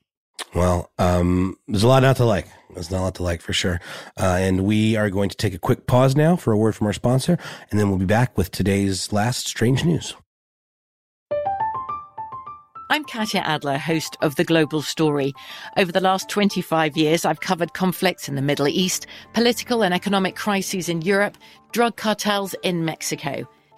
[0.55, 2.47] Well, um, there's a lot not to like.
[2.75, 3.81] There's not a lot to like for sure.
[4.19, 6.87] Uh, and we are going to take a quick pause now for a word from
[6.87, 7.39] our sponsor,
[7.71, 10.15] and then we'll be back with today's last strange news.
[12.89, 15.33] I'm Katya Adler, host of The Global Story.
[15.77, 20.37] Over the last 25 years, I've covered conflicts in the Middle East, political and economic
[20.37, 21.37] crises in Europe,
[21.73, 23.49] drug cartels in Mexico.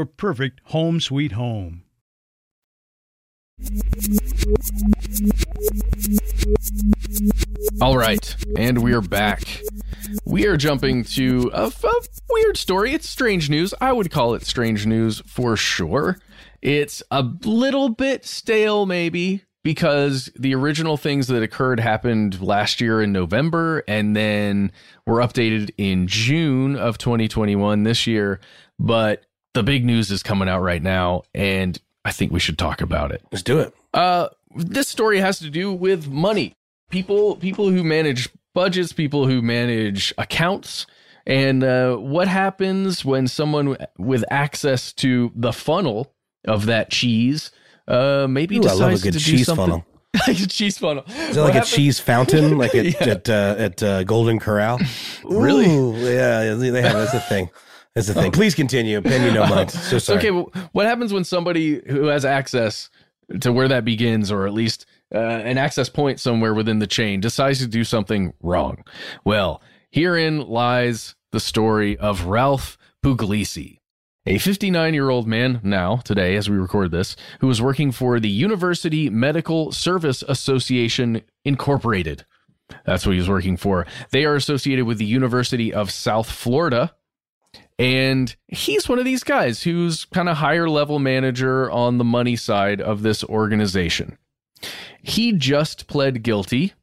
[0.00, 1.82] your perfect home sweet home.
[7.82, 9.60] All right, and we are back.
[10.24, 11.92] We are jumping to a, a,
[12.30, 12.94] weird story.
[12.94, 13.74] It's strange news.
[13.78, 16.18] I would call it strange news for sure.
[16.62, 23.02] It's a little bit stale, maybe, because the original things that occurred happened last year
[23.02, 24.72] in November and then
[25.06, 28.40] were updated in June of 2021 this year.
[28.78, 32.80] But the big news is coming out right now, and I think we should talk
[32.80, 33.22] about it.
[33.30, 33.74] Let's do it.
[33.92, 36.54] Uh, this story has to do with money.
[36.90, 40.86] People, people who manage budgets, people who manage accounts,
[41.26, 46.12] and uh, what happens when someone with access to the funnel
[46.44, 47.50] of that cheese
[47.86, 49.66] uh, maybe Ooh, decides to do something.
[49.66, 49.84] Funnel.
[50.48, 51.04] cheese funnel.
[51.06, 53.12] Is it like a cheese fountain, like at yeah.
[53.12, 54.80] at, uh, at uh, Golden Corral?
[55.24, 55.66] really?
[55.66, 57.50] Ooh, yeah, they have that's a thing.
[57.94, 58.30] That's the thing.
[58.32, 59.00] Please continue.
[59.00, 59.70] Pen you no mind.
[59.70, 60.18] So sorry.
[60.18, 62.88] Okay, well, what happens when somebody who has access
[63.40, 67.20] to where that begins, or at least uh, an access point somewhere within the chain,
[67.20, 68.84] decides to do something wrong?
[69.24, 69.60] Well,
[69.90, 73.78] herein lies the story of Ralph Puglisi,
[74.26, 78.20] a 59 year old man now, today, as we record this, who was working for
[78.20, 82.24] the University Medical Service Association Incorporated.
[82.84, 83.84] That's what he was working for.
[84.12, 86.94] They are associated with the University of South Florida
[87.80, 92.36] and he's one of these guys who's kind of higher level manager on the money
[92.36, 94.18] side of this organization.
[95.02, 96.74] He just pled guilty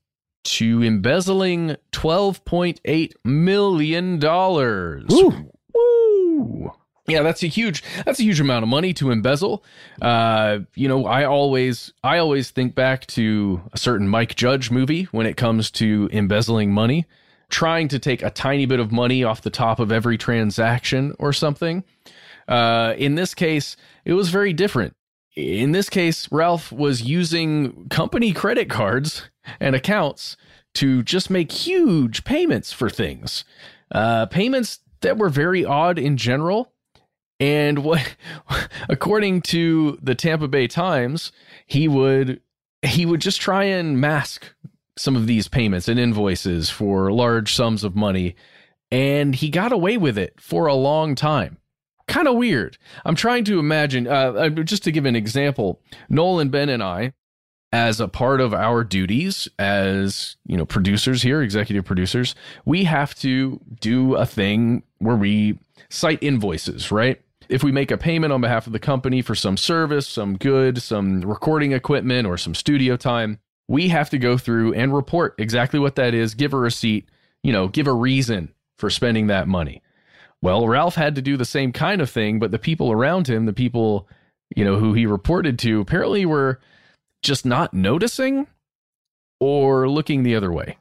[0.45, 4.19] to embezzling $12.8 million.
[4.19, 5.51] Woo.
[5.75, 6.71] Woo.
[7.05, 9.63] Yeah, that's a huge that's a huge amount of money to embezzle.
[10.01, 15.03] Uh, you know, I always I always think back to a certain Mike Judge movie
[15.11, 17.05] when it comes to embezzling money
[17.49, 21.31] trying to take a tiny bit of money off the top of every transaction or
[21.31, 21.83] something.
[22.47, 23.75] Uh, in this case,
[24.05, 24.95] it was very different.
[25.35, 29.29] In this case, Ralph was using company credit cards
[29.59, 30.35] and accounts
[30.75, 33.43] to just make huge payments for things.
[33.91, 36.73] Uh, payments that were very odd in general.
[37.39, 38.15] And what,
[38.89, 41.31] according to the Tampa Bay Times,
[41.65, 42.41] he would
[42.83, 44.53] he would just try and mask
[44.97, 48.35] some of these payments and invoices for large sums of money,
[48.91, 51.57] and he got away with it for a long time.
[52.07, 52.77] Kind of weird.
[53.03, 57.13] I'm trying to imagine, uh, uh, just to give an example, Nolan, Ben, and I,
[57.73, 62.33] as a part of our duties as you know producers here executive producers
[62.65, 67.97] we have to do a thing where we cite invoices right if we make a
[67.97, 72.37] payment on behalf of the company for some service some good some recording equipment or
[72.37, 76.53] some studio time we have to go through and report exactly what that is, give
[76.53, 77.09] a receipt,
[77.43, 79.82] you know, give a reason for spending that money.
[80.41, 83.45] Well, Ralph had to do the same kind of thing, but the people around him,
[83.45, 84.07] the people,
[84.55, 86.59] you know, who he reported to, apparently were
[87.24, 88.47] just not noticing
[89.39, 90.78] or looking the other way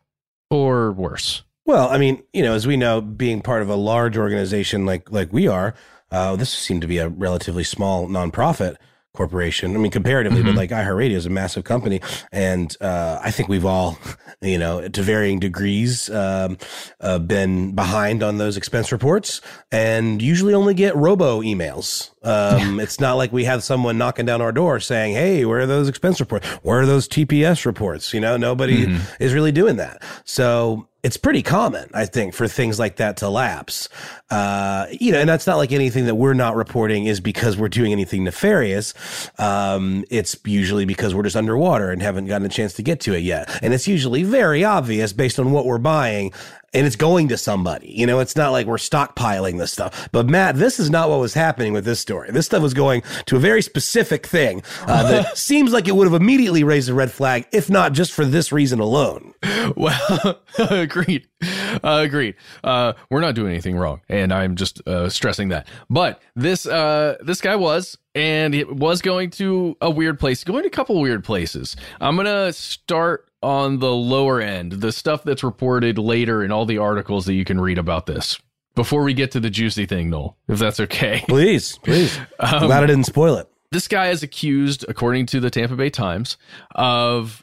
[0.50, 1.42] or worse.
[1.64, 5.10] Well, I mean, you know, as we know, being part of a large organization like
[5.10, 5.74] like we are,
[6.12, 8.76] uh, this seemed to be a relatively small nonprofit
[9.16, 9.74] corporation.
[9.74, 10.54] I mean, comparatively, Mm-hmm.
[10.54, 12.00] but like iHeartRadio is a massive company,
[12.32, 13.98] and uh, I think we've all,
[14.42, 16.58] you know, to varying degrees, um,
[17.00, 19.40] uh, been behind on those expense reports,
[19.72, 22.10] and usually only get robo emails.
[22.22, 25.66] Um, It's not like we have someone knocking down our door saying, "Hey, where are
[25.66, 26.46] those expense reports?
[26.62, 29.22] Where are those TPS reports?" You know, nobody Mm-hmm.
[29.22, 30.02] is really doing that.
[30.24, 33.88] So it's pretty common, I think, for things like that to lapse.
[34.30, 37.68] Uh, you know, and that's not like anything that we're not reporting is because we're
[37.68, 38.92] doing anything nefarious.
[39.38, 43.14] Um, it's usually because we're just underwater and haven't gotten a chance to get to
[43.14, 43.48] it yet.
[43.62, 46.32] And it's usually very obvious based on what we're buying.
[46.74, 47.90] And it's going to somebody.
[47.90, 50.10] You know, it's not like we're stockpiling this stuff.
[50.12, 52.30] But Matt, this is not what was happening with this story.
[52.32, 56.06] This stuff was going to a very specific thing uh, that seems like it would
[56.06, 59.32] have immediately raised a red flag, if not just for this reason alone.
[59.76, 61.26] Well, agreed.
[61.42, 62.36] Uh, agreed.
[62.62, 65.66] Uh, we're not doing anything wrong, and I'm just uh, stressing that.
[65.90, 70.62] But this uh, this guy was, and it was going to a weird place, going
[70.62, 71.76] to a couple weird places.
[72.00, 76.78] I'm gonna start on the lower end, the stuff that's reported later in all the
[76.78, 78.38] articles that you can read about this.
[78.74, 81.22] Before we get to the juicy thing, Noel, if that's okay.
[81.28, 82.18] Please, please.
[82.40, 83.48] Um, Glad I didn't spoil it.
[83.72, 86.36] this guy is accused, according to the Tampa Bay Times,
[86.74, 87.42] of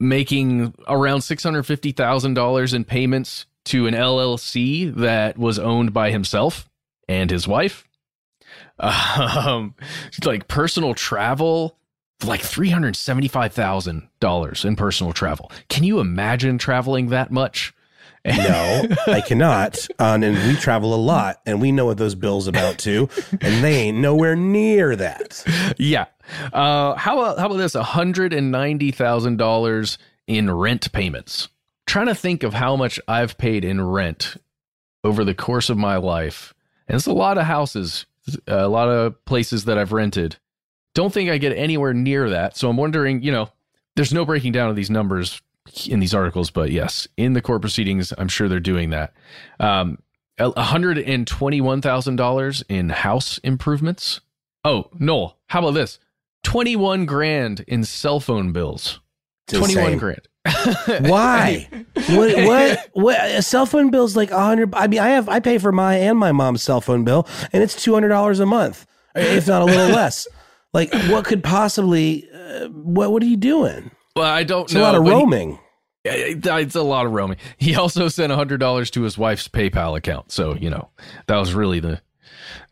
[0.00, 5.92] making around six hundred fifty thousand dollars in payments to an LLC that was owned
[5.92, 6.68] by himself
[7.08, 7.86] and his wife.
[8.80, 9.74] Um,
[10.24, 11.76] like personal travel,
[12.24, 15.50] like three hundred seventy-five thousand dollars in personal travel.
[15.68, 17.74] Can you imagine traveling that much?
[18.24, 19.78] No, I cannot.
[19.98, 23.08] Um, and we travel a lot, and we know what those bills about too,
[23.40, 25.44] and they ain't nowhere near that.
[25.78, 26.06] yeah.
[26.52, 27.74] Uh, how about how about this?
[27.74, 31.48] hundred and ninety thousand dollars in rent payments.
[31.88, 34.36] Trying to think of how much I've paid in rent
[35.02, 36.52] over the course of my life,
[36.86, 38.04] and it's a lot of houses,
[38.46, 40.36] a lot of places that I've rented.
[40.94, 42.56] Don't think I get anywhere near that.
[42.58, 43.48] So I'm wondering, you know,
[43.96, 45.40] there's no breaking down of these numbers
[45.86, 49.14] in these articles, but yes, in the court proceedings, I'm sure they're doing that.
[49.58, 49.98] Um,
[50.38, 54.20] hundred and twenty-one thousand dollars in house improvements.
[54.62, 55.98] Oh, Noel, how about this?
[56.44, 59.00] 21 grand in cell phone bills.
[59.48, 59.98] It's 21 insane.
[59.98, 60.28] grand.
[61.00, 61.68] Why?
[62.08, 62.36] what?
[62.36, 62.88] What?
[62.92, 63.18] What?
[63.30, 64.74] A cell phone bill's like a hundred.
[64.74, 67.62] I mean, I have I pay for my and my mom's cell phone bill, and
[67.62, 70.26] it's two hundred dollars a month, if not a little less.
[70.74, 72.28] Like, what could possibly?
[72.30, 73.10] Uh, what?
[73.10, 73.90] What are you doing?
[74.14, 74.82] Well, I don't It's know.
[74.82, 75.58] a lot of but he- roaming.
[76.04, 77.38] it's a lot of roaming.
[77.56, 80.30] He also sent $100 to his wife's PayPal account.
[80.30, 80.90] So, you know,
[81.26, 82.02] that was really the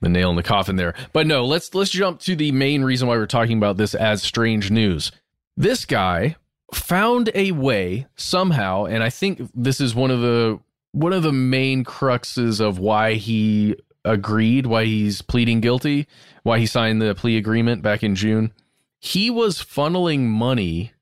[0.03, 0.95] the nail in the coffin there.
[1.15, 4.23] But no, let's let's jump to the main reason why we're talking about this as
[4.23, 5.11] strange news.
[5.57, 6.37] This guy
[6.77, 10.59] found a way somehow, and I think this is one of the
[10.93, 16.07] one of the main cruxes of why he agreed, why he's pleading guilty,
[16.43, 18.53] why he signed the plea agreement back in June.
[18.99, 20.93] He was funneling money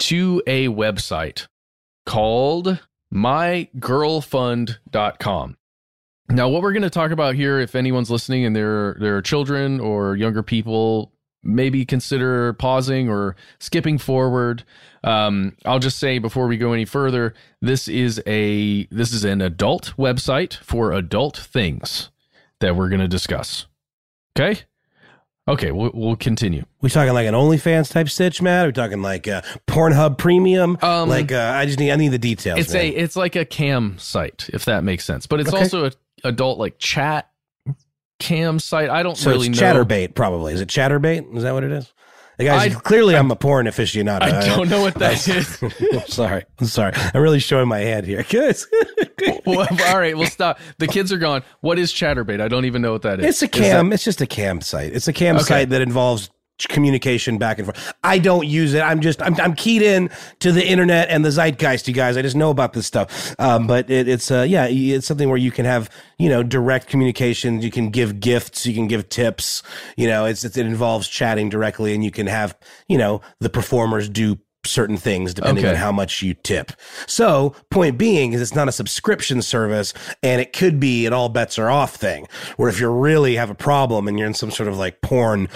[0.00, 1.46] to a website
[2.04, 2.80] called
[3.12, 5.56] mygirlfund.com.
[6.28, 9.22] Now, what we're going to talk about here, if anyone's listening and there there are
[9.22, 11.12] children or younger people,
[11.42, 14.64] maybe consider pausing or skipping forward.
[15.04, 19.40] Um, I'll just say before we go any further, this is a this is an
[19.40, 22.10] adult website for adult things
[22.60, 23.66] that we're going to discuss.
[24.38, 24.60] Okay,
[25.48, 26.64] okay, we'll, we'll continue.
[26.80, 28.66] We talking like an OnlyFans type stitch, Matt?
[28.66, 30.78] we talking like uh, Pornhub Premium?
[30.80, 32.60] Um, like uh, I just need I need the details.
[32.60, 32.82] It's man.
[32.84, 35.26] a it's like a cam site, if that makes sense.
[35.26, 35.58] But it's Okay.
[35.64, 35.90] also a
[36.24, 37.28] adult like chat
[38.22, 38.88] cam site.
[38.90, 39.84] I don't so really it's know.
[39.84, 40.52] Chaturbate, probably.
[40.54, 41.36] Is it Chaturbate?
[41.36, 41.92] Is that what it is?
[42.38, 44.22] The guys, I- clearly, I'm a porn aficionado.
[44.22, 45.62] I don't know what that is.
[45.62, 46.44] I'm sorry.
[46.58, 46.92] I'm sorry.
[47.14, 48.22] I'm really showing my hand here.
[48.28, 48.66] Guys,
[49.44, 50.58] well, all right, we'll stop.
[50.78, 51.42] The kids are gone.
[51.60, 52.40] What is Chaturbate?
[52.40, 53.26] I don't even know what that is.
[53.26, 53.92] it's a Is cam.
[53.92, 54.94] it's just a cam site.
[54.94, 55.44] It's a cam Okay.
[55.44, 56.30] site that involves
[56.68, 57.94] communication back and forth.
[58.04, 58.80] I don't use it.
[58.80, 62.16] I'm just I'm I'm keyed in to the internet and the zeitgeist, you guys.
[62.16, 63.34] I just know about this stuff.
[63.38, 66.88] Um, but it, it's uh yeah, it's something where you can have you know direct
[66.88, 67.62] communication.
[67.62, 68.66] You can give gifts.
[68.66, 69.62] You can give tips.
[69.96, 72.56] You know, it's, it involves chatting directly, and you can have
[72.88, 75.70] you know the performers do certain things depending Okay.
[75.74, 76.72] on how much you tip.
[77.06, 79.92] So, point being is it's not a subscription service
[80.22, 83.50] and it could be an all bets are off thing where if you really have
[83.50, 85.48] a problem and you're in some sort of like porn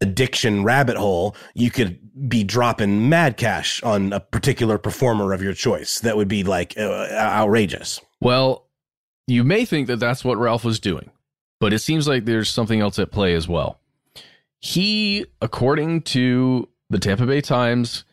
[0.00, 1.98] addiction rabbit hole, you could
[2.28, 5.98] be dropping mad cash on a particular performer of your choice.
[6.00, 8.00] That would be like uh, outrageous.
[8.20, 8.66] Well,
[9.26, 11.10] you may think that that's what Ralph was doing,
[11.60, 13.80] but it seems like there's something else at play as well.
[14.60, 18.04] He, according to the Tampa Bay Times,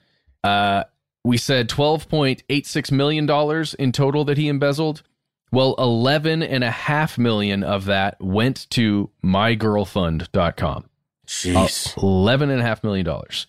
[0.43, 0.83] uh,
[1.23, 5.03] we said $12.86 million in total that he embezzled.
[5.51, 10.85] Well, 11.5 million of that went to mygirlfund.com.
[11.27, 11.97] Jeez.
[11.97, 13.47] Uh, eleven and a half million dollars.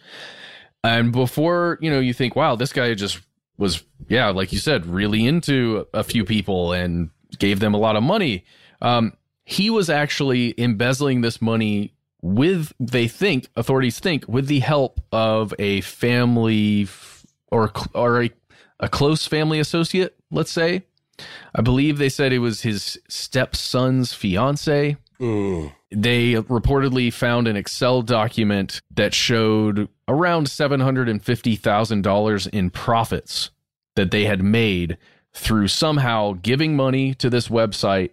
[0.85, 3.21] And before, you know, you think, wow, this guy just
[3.57, 7.97] was, yeah, like you said, really into a few people and gave them a lot
[7.97, 8.45] of money.
[8.81, 9.15] Um,
[9.45, 15.53] he was actually embezzling this money with, they think, authorities think, with the help of
[15.59, 16.87] a family
[17.51, 18.31] or, or a,
[18.81, 20.85] a close family associate, let's say.
[21.55, 24.97] I believe they said it was his stepson's fiance.
[25.21, 25.73] Mm.
[25.91, 33.51] They reportedly found an Excel document that showed around $750,000 in profits
[33.95, 34.97] that they had made
[35.35, 38.11] through somehow giving money to this website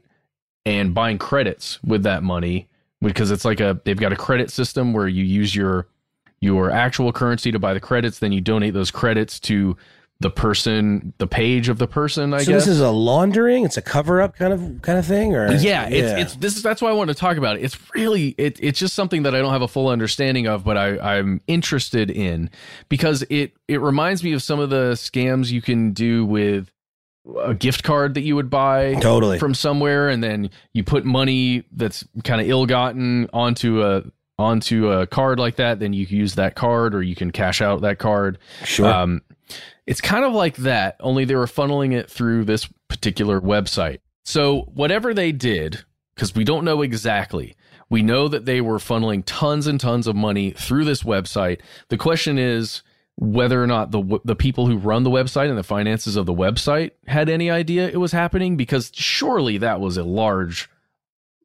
[0.66, 2.68] and buying credits with that money
[3.02, 5.88] because it's like a they've got a credit system where you use your
[6.42, 9.76] your actual currency to buy the credits then you donate those credits to
[10.22, 12.34] the person, the page of the person.
[12.34, 13.64] I so guess this is a laundering.
[13.64, 16.64] It's a cover up kind of kind of thing, or yeah, it's it's this is
[16.64, 17.64] that's why I want to talk about it.
[17.64, 20.78] It's really it it's just something that I don't have a full understanding of, but
[20.78, 22.50] I I'm interested in
[22.90, 26.70] because it it reminds me of some of the scams you can do with
[27.44, 31.64] a gift card that you would buy totally from somewhere, and then you put money
[31.72, 34.04] that's kind of ill gotten onto a
[34.38, 35.80] onto a card like that.
[35.80, 38.38] Then you can use that card, or you can cash out that card.
[38.64, 38.88] Sure.
[38.88, 39.22] Um,
[39.86, 44.00] it's kind of like that, only they were funneling it through this particular website.
[44.24, 47.56] So, whatever they did, because we don't know exactly,
[47.90, 51.62] we know that they were funneling tons and tons of money through this website.
[51.88, 52.84] The question is
[53.20, 56.34] whether or not the the people who run the website and the finances of the
[56.34, 60.70] website had any idea it was happening because surely that was a large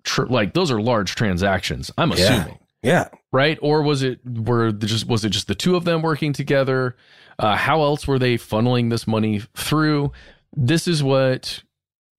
[0.04, 1.90] tr- like those are large transactions.
[1.98, 2.58] I'm assuming.
[2.82, 3.08] Yeah.
[3.10, 3.18] yeah.
[3.32, 3.58] Right?
[3.60, 6.96] Or was it were just was it just the two of them working together?
[7.40, 10.12] Uh, how else were they funneling this money through?
[10.56, 11.60] This is what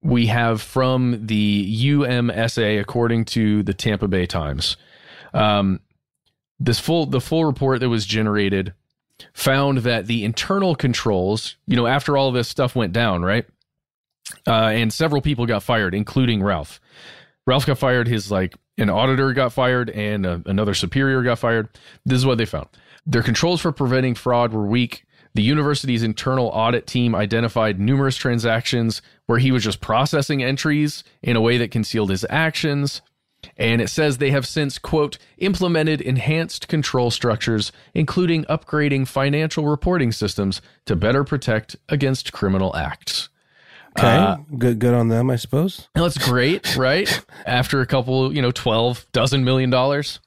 [0.02, 4.76] we have from the UMSA, according to the Tampa Bay Times.
[5.34, 5.80] Um,
[6.60, 8.74] this full the full report that was generated
[9.34, 13.46] found that the internal controls, you know, after all this stuff went down, right,
[14.48, 16.80] uh, and several people got fired, including Ralph.
[17.48, 18.08] Ralph got fired.
[18.08, 21.70] His like an auditor got fired, and uh, another superior got fired.
[22.06, 22.68] This is what they found.
[23.06, 25.06] Their controls for preventing fraud were weak.
[25.36, 31.36] The university's internal audit team identified numerous transactions where he was just processing entries in
[31.36, 33.02] a way that concealed his actions.
[33.58, 40.12] And it says they have since, quote, implemented enhanced control structures, including upgrading financial reporting
[40.12, 43.30] systems to better protect against criminal acts.
[43.98, 45.88] Okay, uh, good, good on them, I suppose.
[45.96, 47.26] That's great, right?
[47.46, 50.20] After a couple, you know, twelve dozen million dollars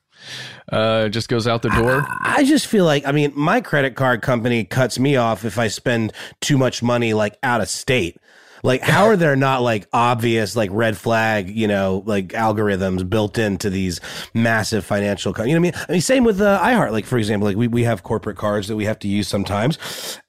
[0.70, 2.04] uh, just goes out the door.
[2.06, 5.58] I, I, just feel like, I mean, my credit card company cuts me off if
[5.58, 8.18] I spend too much money like out of state.
[8.62, 13.38] Like, how are there not like obvious, like red flag, you know, like algorithms built
[13.38, 14.00] into these
[14.34, 15.72] massive financial, you know what I mean?
[15.88, 16.92] I mean, same with uh, iHeart.
[16.92, 19.78] Like, for example, like we, we have corporate cards that we have to use sometimes.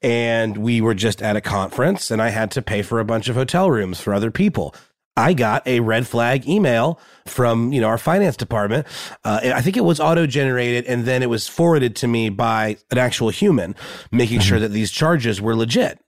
[0.02, 3.30] And we were just at a conference and I had to pay for a bunch
[3.30, 4.76] of hotel rooms for other people.
[5.20, 8.88] I got a red flag email from you know our finance department.
[9.26, 12.78] Uh, I think it was auto generated, and then it was forwarded to me by
[12.90, 13.76] an actual human,
[14.12, 14.48] making mm-hmm.
[14.48, 16.00] sure that these charges were legit.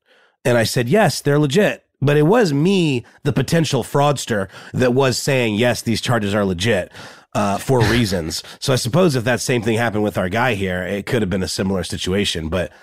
[0.45, 1.85] And I said, yes, they're legit.
[2.01, 6.91] But it was me, the potential fraudster, that was saying, yes, these charges are legit.
[7.33, 8.43] Uh, for reasons.
[8.59, 11.29] So I suppose if that same thing happened with our guy here, it could have
[11.29, 12.49] been a similar situation.
[12.49, 12.73] But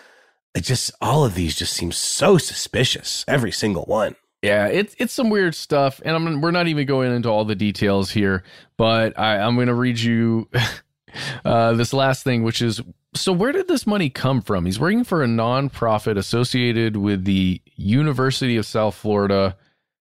[0.55, 3.27] it just, all of these just seem so suspicious.
[3.29, 4.17] Every single one.
[4.43, 7.57] Yeah, it's it's some weird stuff, and I'm we're not even going into all the
[7.57, 8.45] details here,
[8.77, 10.49] but I, I'm going to read you
[11.45, 12.81] uh, this last thing, which is
[13.19, 14.65] so where did this money come from?
[14.65, 19.57] He's working for a nonprofit associated with the University of South Florida.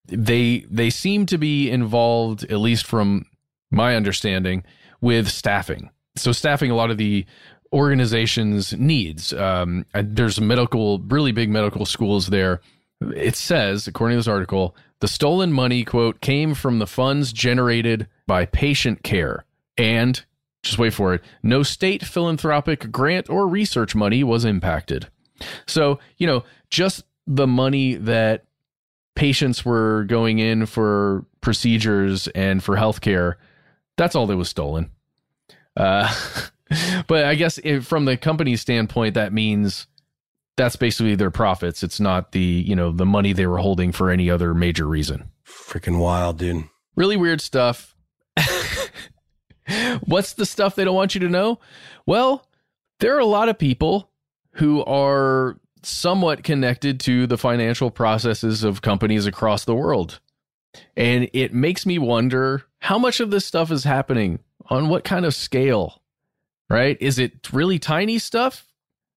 [0.05, 3.25] They they seem to be involved, at least from
[3.71, 4.63] my understanding,
[5.01, 5.89] with staffing.
[6.15, 7.25] So staffing a lot of the
[7.73, 9.33] organization's needs.
[9.33, 12.61] Um, there's medical, really big medical schools there
[13.01, 18.07] it says, according to this article, the stolen money, quote, came from the funds generated
[18.25, 19.45] by patient care.
[19.77, 20.23] And,
[20.67, 25.07] just wait for it, no state philanthropic grant or research money was impacted.
[25.65, 28.45] So, you know, just the money that
[29.15, 33.35] patients were going in for procedures and for healthcare,
[33.97, 34.91] that's all that was stolen.
[35.75, 36.13] Uh,
[37.07, 39.87] but I guess if, from the company's standpoint, that means
[40.55, 41.83] that's basically their profits.
[41.83, 45.29] It's not the, you know, the money they were holding for any other major reason.
[45.45, 46.65] Freaking wild, dude.
[46.95, 47.95] Really weird stuff.
[50.05, 51.59] What's the stuff they don't want you to know?
[52.05, 52.47] Well,
[52.99, 54.11] there are a lot of people
[54.53, 60.19] who are somewhat connected to the financial processes of companies across the world.
[60.95, 64.39] And it makes me wonder how much of this stuff is happening
[64.69, 66.01] on what kind of scale,
[66.69, 66.97] right?
[66.99, 68.65] Is it really tiny stuff?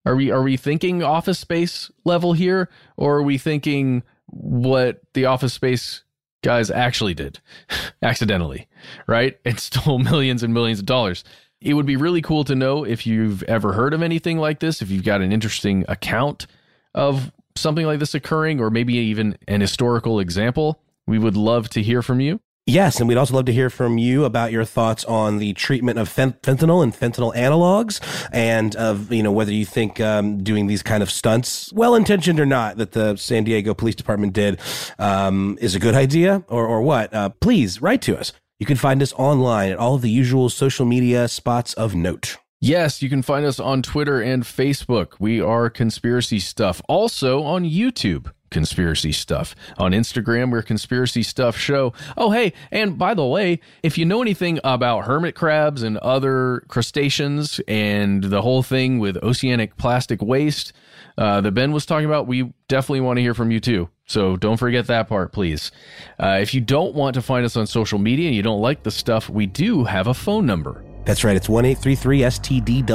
[0.07, 5.26] Are we are we thinking office space level here or are we thinking what the
[5.26, 6.05] office space
[6.43, 7.41] guys actually did
[8.03, 8.68] accidentally,
[9.07, 9.38] right?
[9.45, 11.24] And stole millions and millions of dollars.
[11.61, 14.80] It would be really cool to know if you've ever heard of anything like this,
[14.80, 16.47] if you've got an interesting account
[16.95, 20.80] of something like this occurring, or maybe even an historical example.
[21.07, 22.41] We would love to hear from you.
[22.66, 25.98] Yes, and we'd also love to hear from you about your thoughts on the treatment
[25.98, 28.00] of fentanyl and fentanyl analogs,
[28.32, 32.38] and of you know whether you think um, doing these kind of stunts, well intentioned
[32.38, 34.61] or not, that the San Diego Police Department did,
[34.98, 37.12] um, is a good idea or or what.
[37.12, 38.32] Uh, please write to us.
[38.61, 42.36] You can find us online at all of the usual social media spots of note.
[42.61, 45.14] Yes, you can find us on Twitter and Facebook.
[45.18, 46.82] We are Conspiracy Stuff.
[46.90, 49.55] Also on YouTube, Conspiracy Stuff.
[49.78, 51.92] On Instagram, we're Conspiracy Stuff Show.
[52.16, 56.64] Oh, hey, and by the way, if you know anything about hermit crabs and other
[56.68, 60.72] crustaceans and the whole thing with oceanic plastic waste
[61.16, 63.88] uh, that Ben was talking about, we definitely want to hear from you too.
[64.07, 65.70] So don't forget that part, please.
[66.18, 68.82] Uh, if you don't want to find us on social media and you don't like
[68.82, 70.84] the stuff, we do have a phone number.
[71.05, 71.36] That's right.
[71.36, 72.92] It's 1 STDWYTK.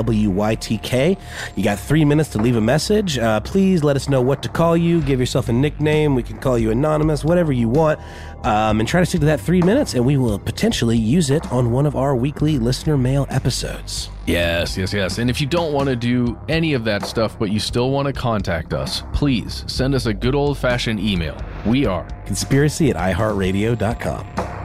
[1.56, 3.18] You got three minutes to leave a message.
[3.18, 5.02] Uh, please let us know what to call you.
[5.02, 6.16] Give yourself a nickname.
[6.16, 8.00] We can call you anonymous, whatever you want.
[8.46, 11.52] Um, and try to stick to that three minutes, and we will potentially use it
[11.52, 14.12] on one of our weekly listener mail episodes.
[14.28, 15.18] Yes, yes, yes.
[15.18, 18.06] And if you don't want to do any of that stuff, but you still want
[18.08, 21.36] to contact us, please send us a good old fashioned email.
[21.66, 24.65] We are conspiracy at iheartradio.com.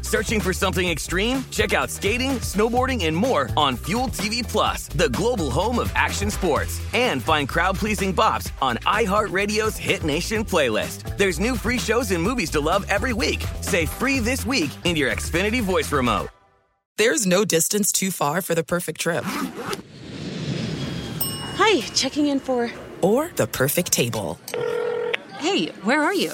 [0.01, 1.45] Searching for something extreme?
[1.51, 6.29] Check out skating, snowboarding, and more on Fuel TV Plus, the global home of action
[6.29, 6.81] sports.
[6.93, 11.17] And find crowd-pleasing bops on iHeartRadio's Hit Nation playlist.
[11.17, 13.45] There's new free shows and movies to love every week.
[13.61, 16.27] Say free this week in your Xfinity voice remote.
[16.97, 19.23] There's no distance too far for the perfect trip.
[21.55, 22.69] Hi, checking in for.
[23.01, 24.39] Or the perfect table.
[25.39, 26.33] Hey, where are you?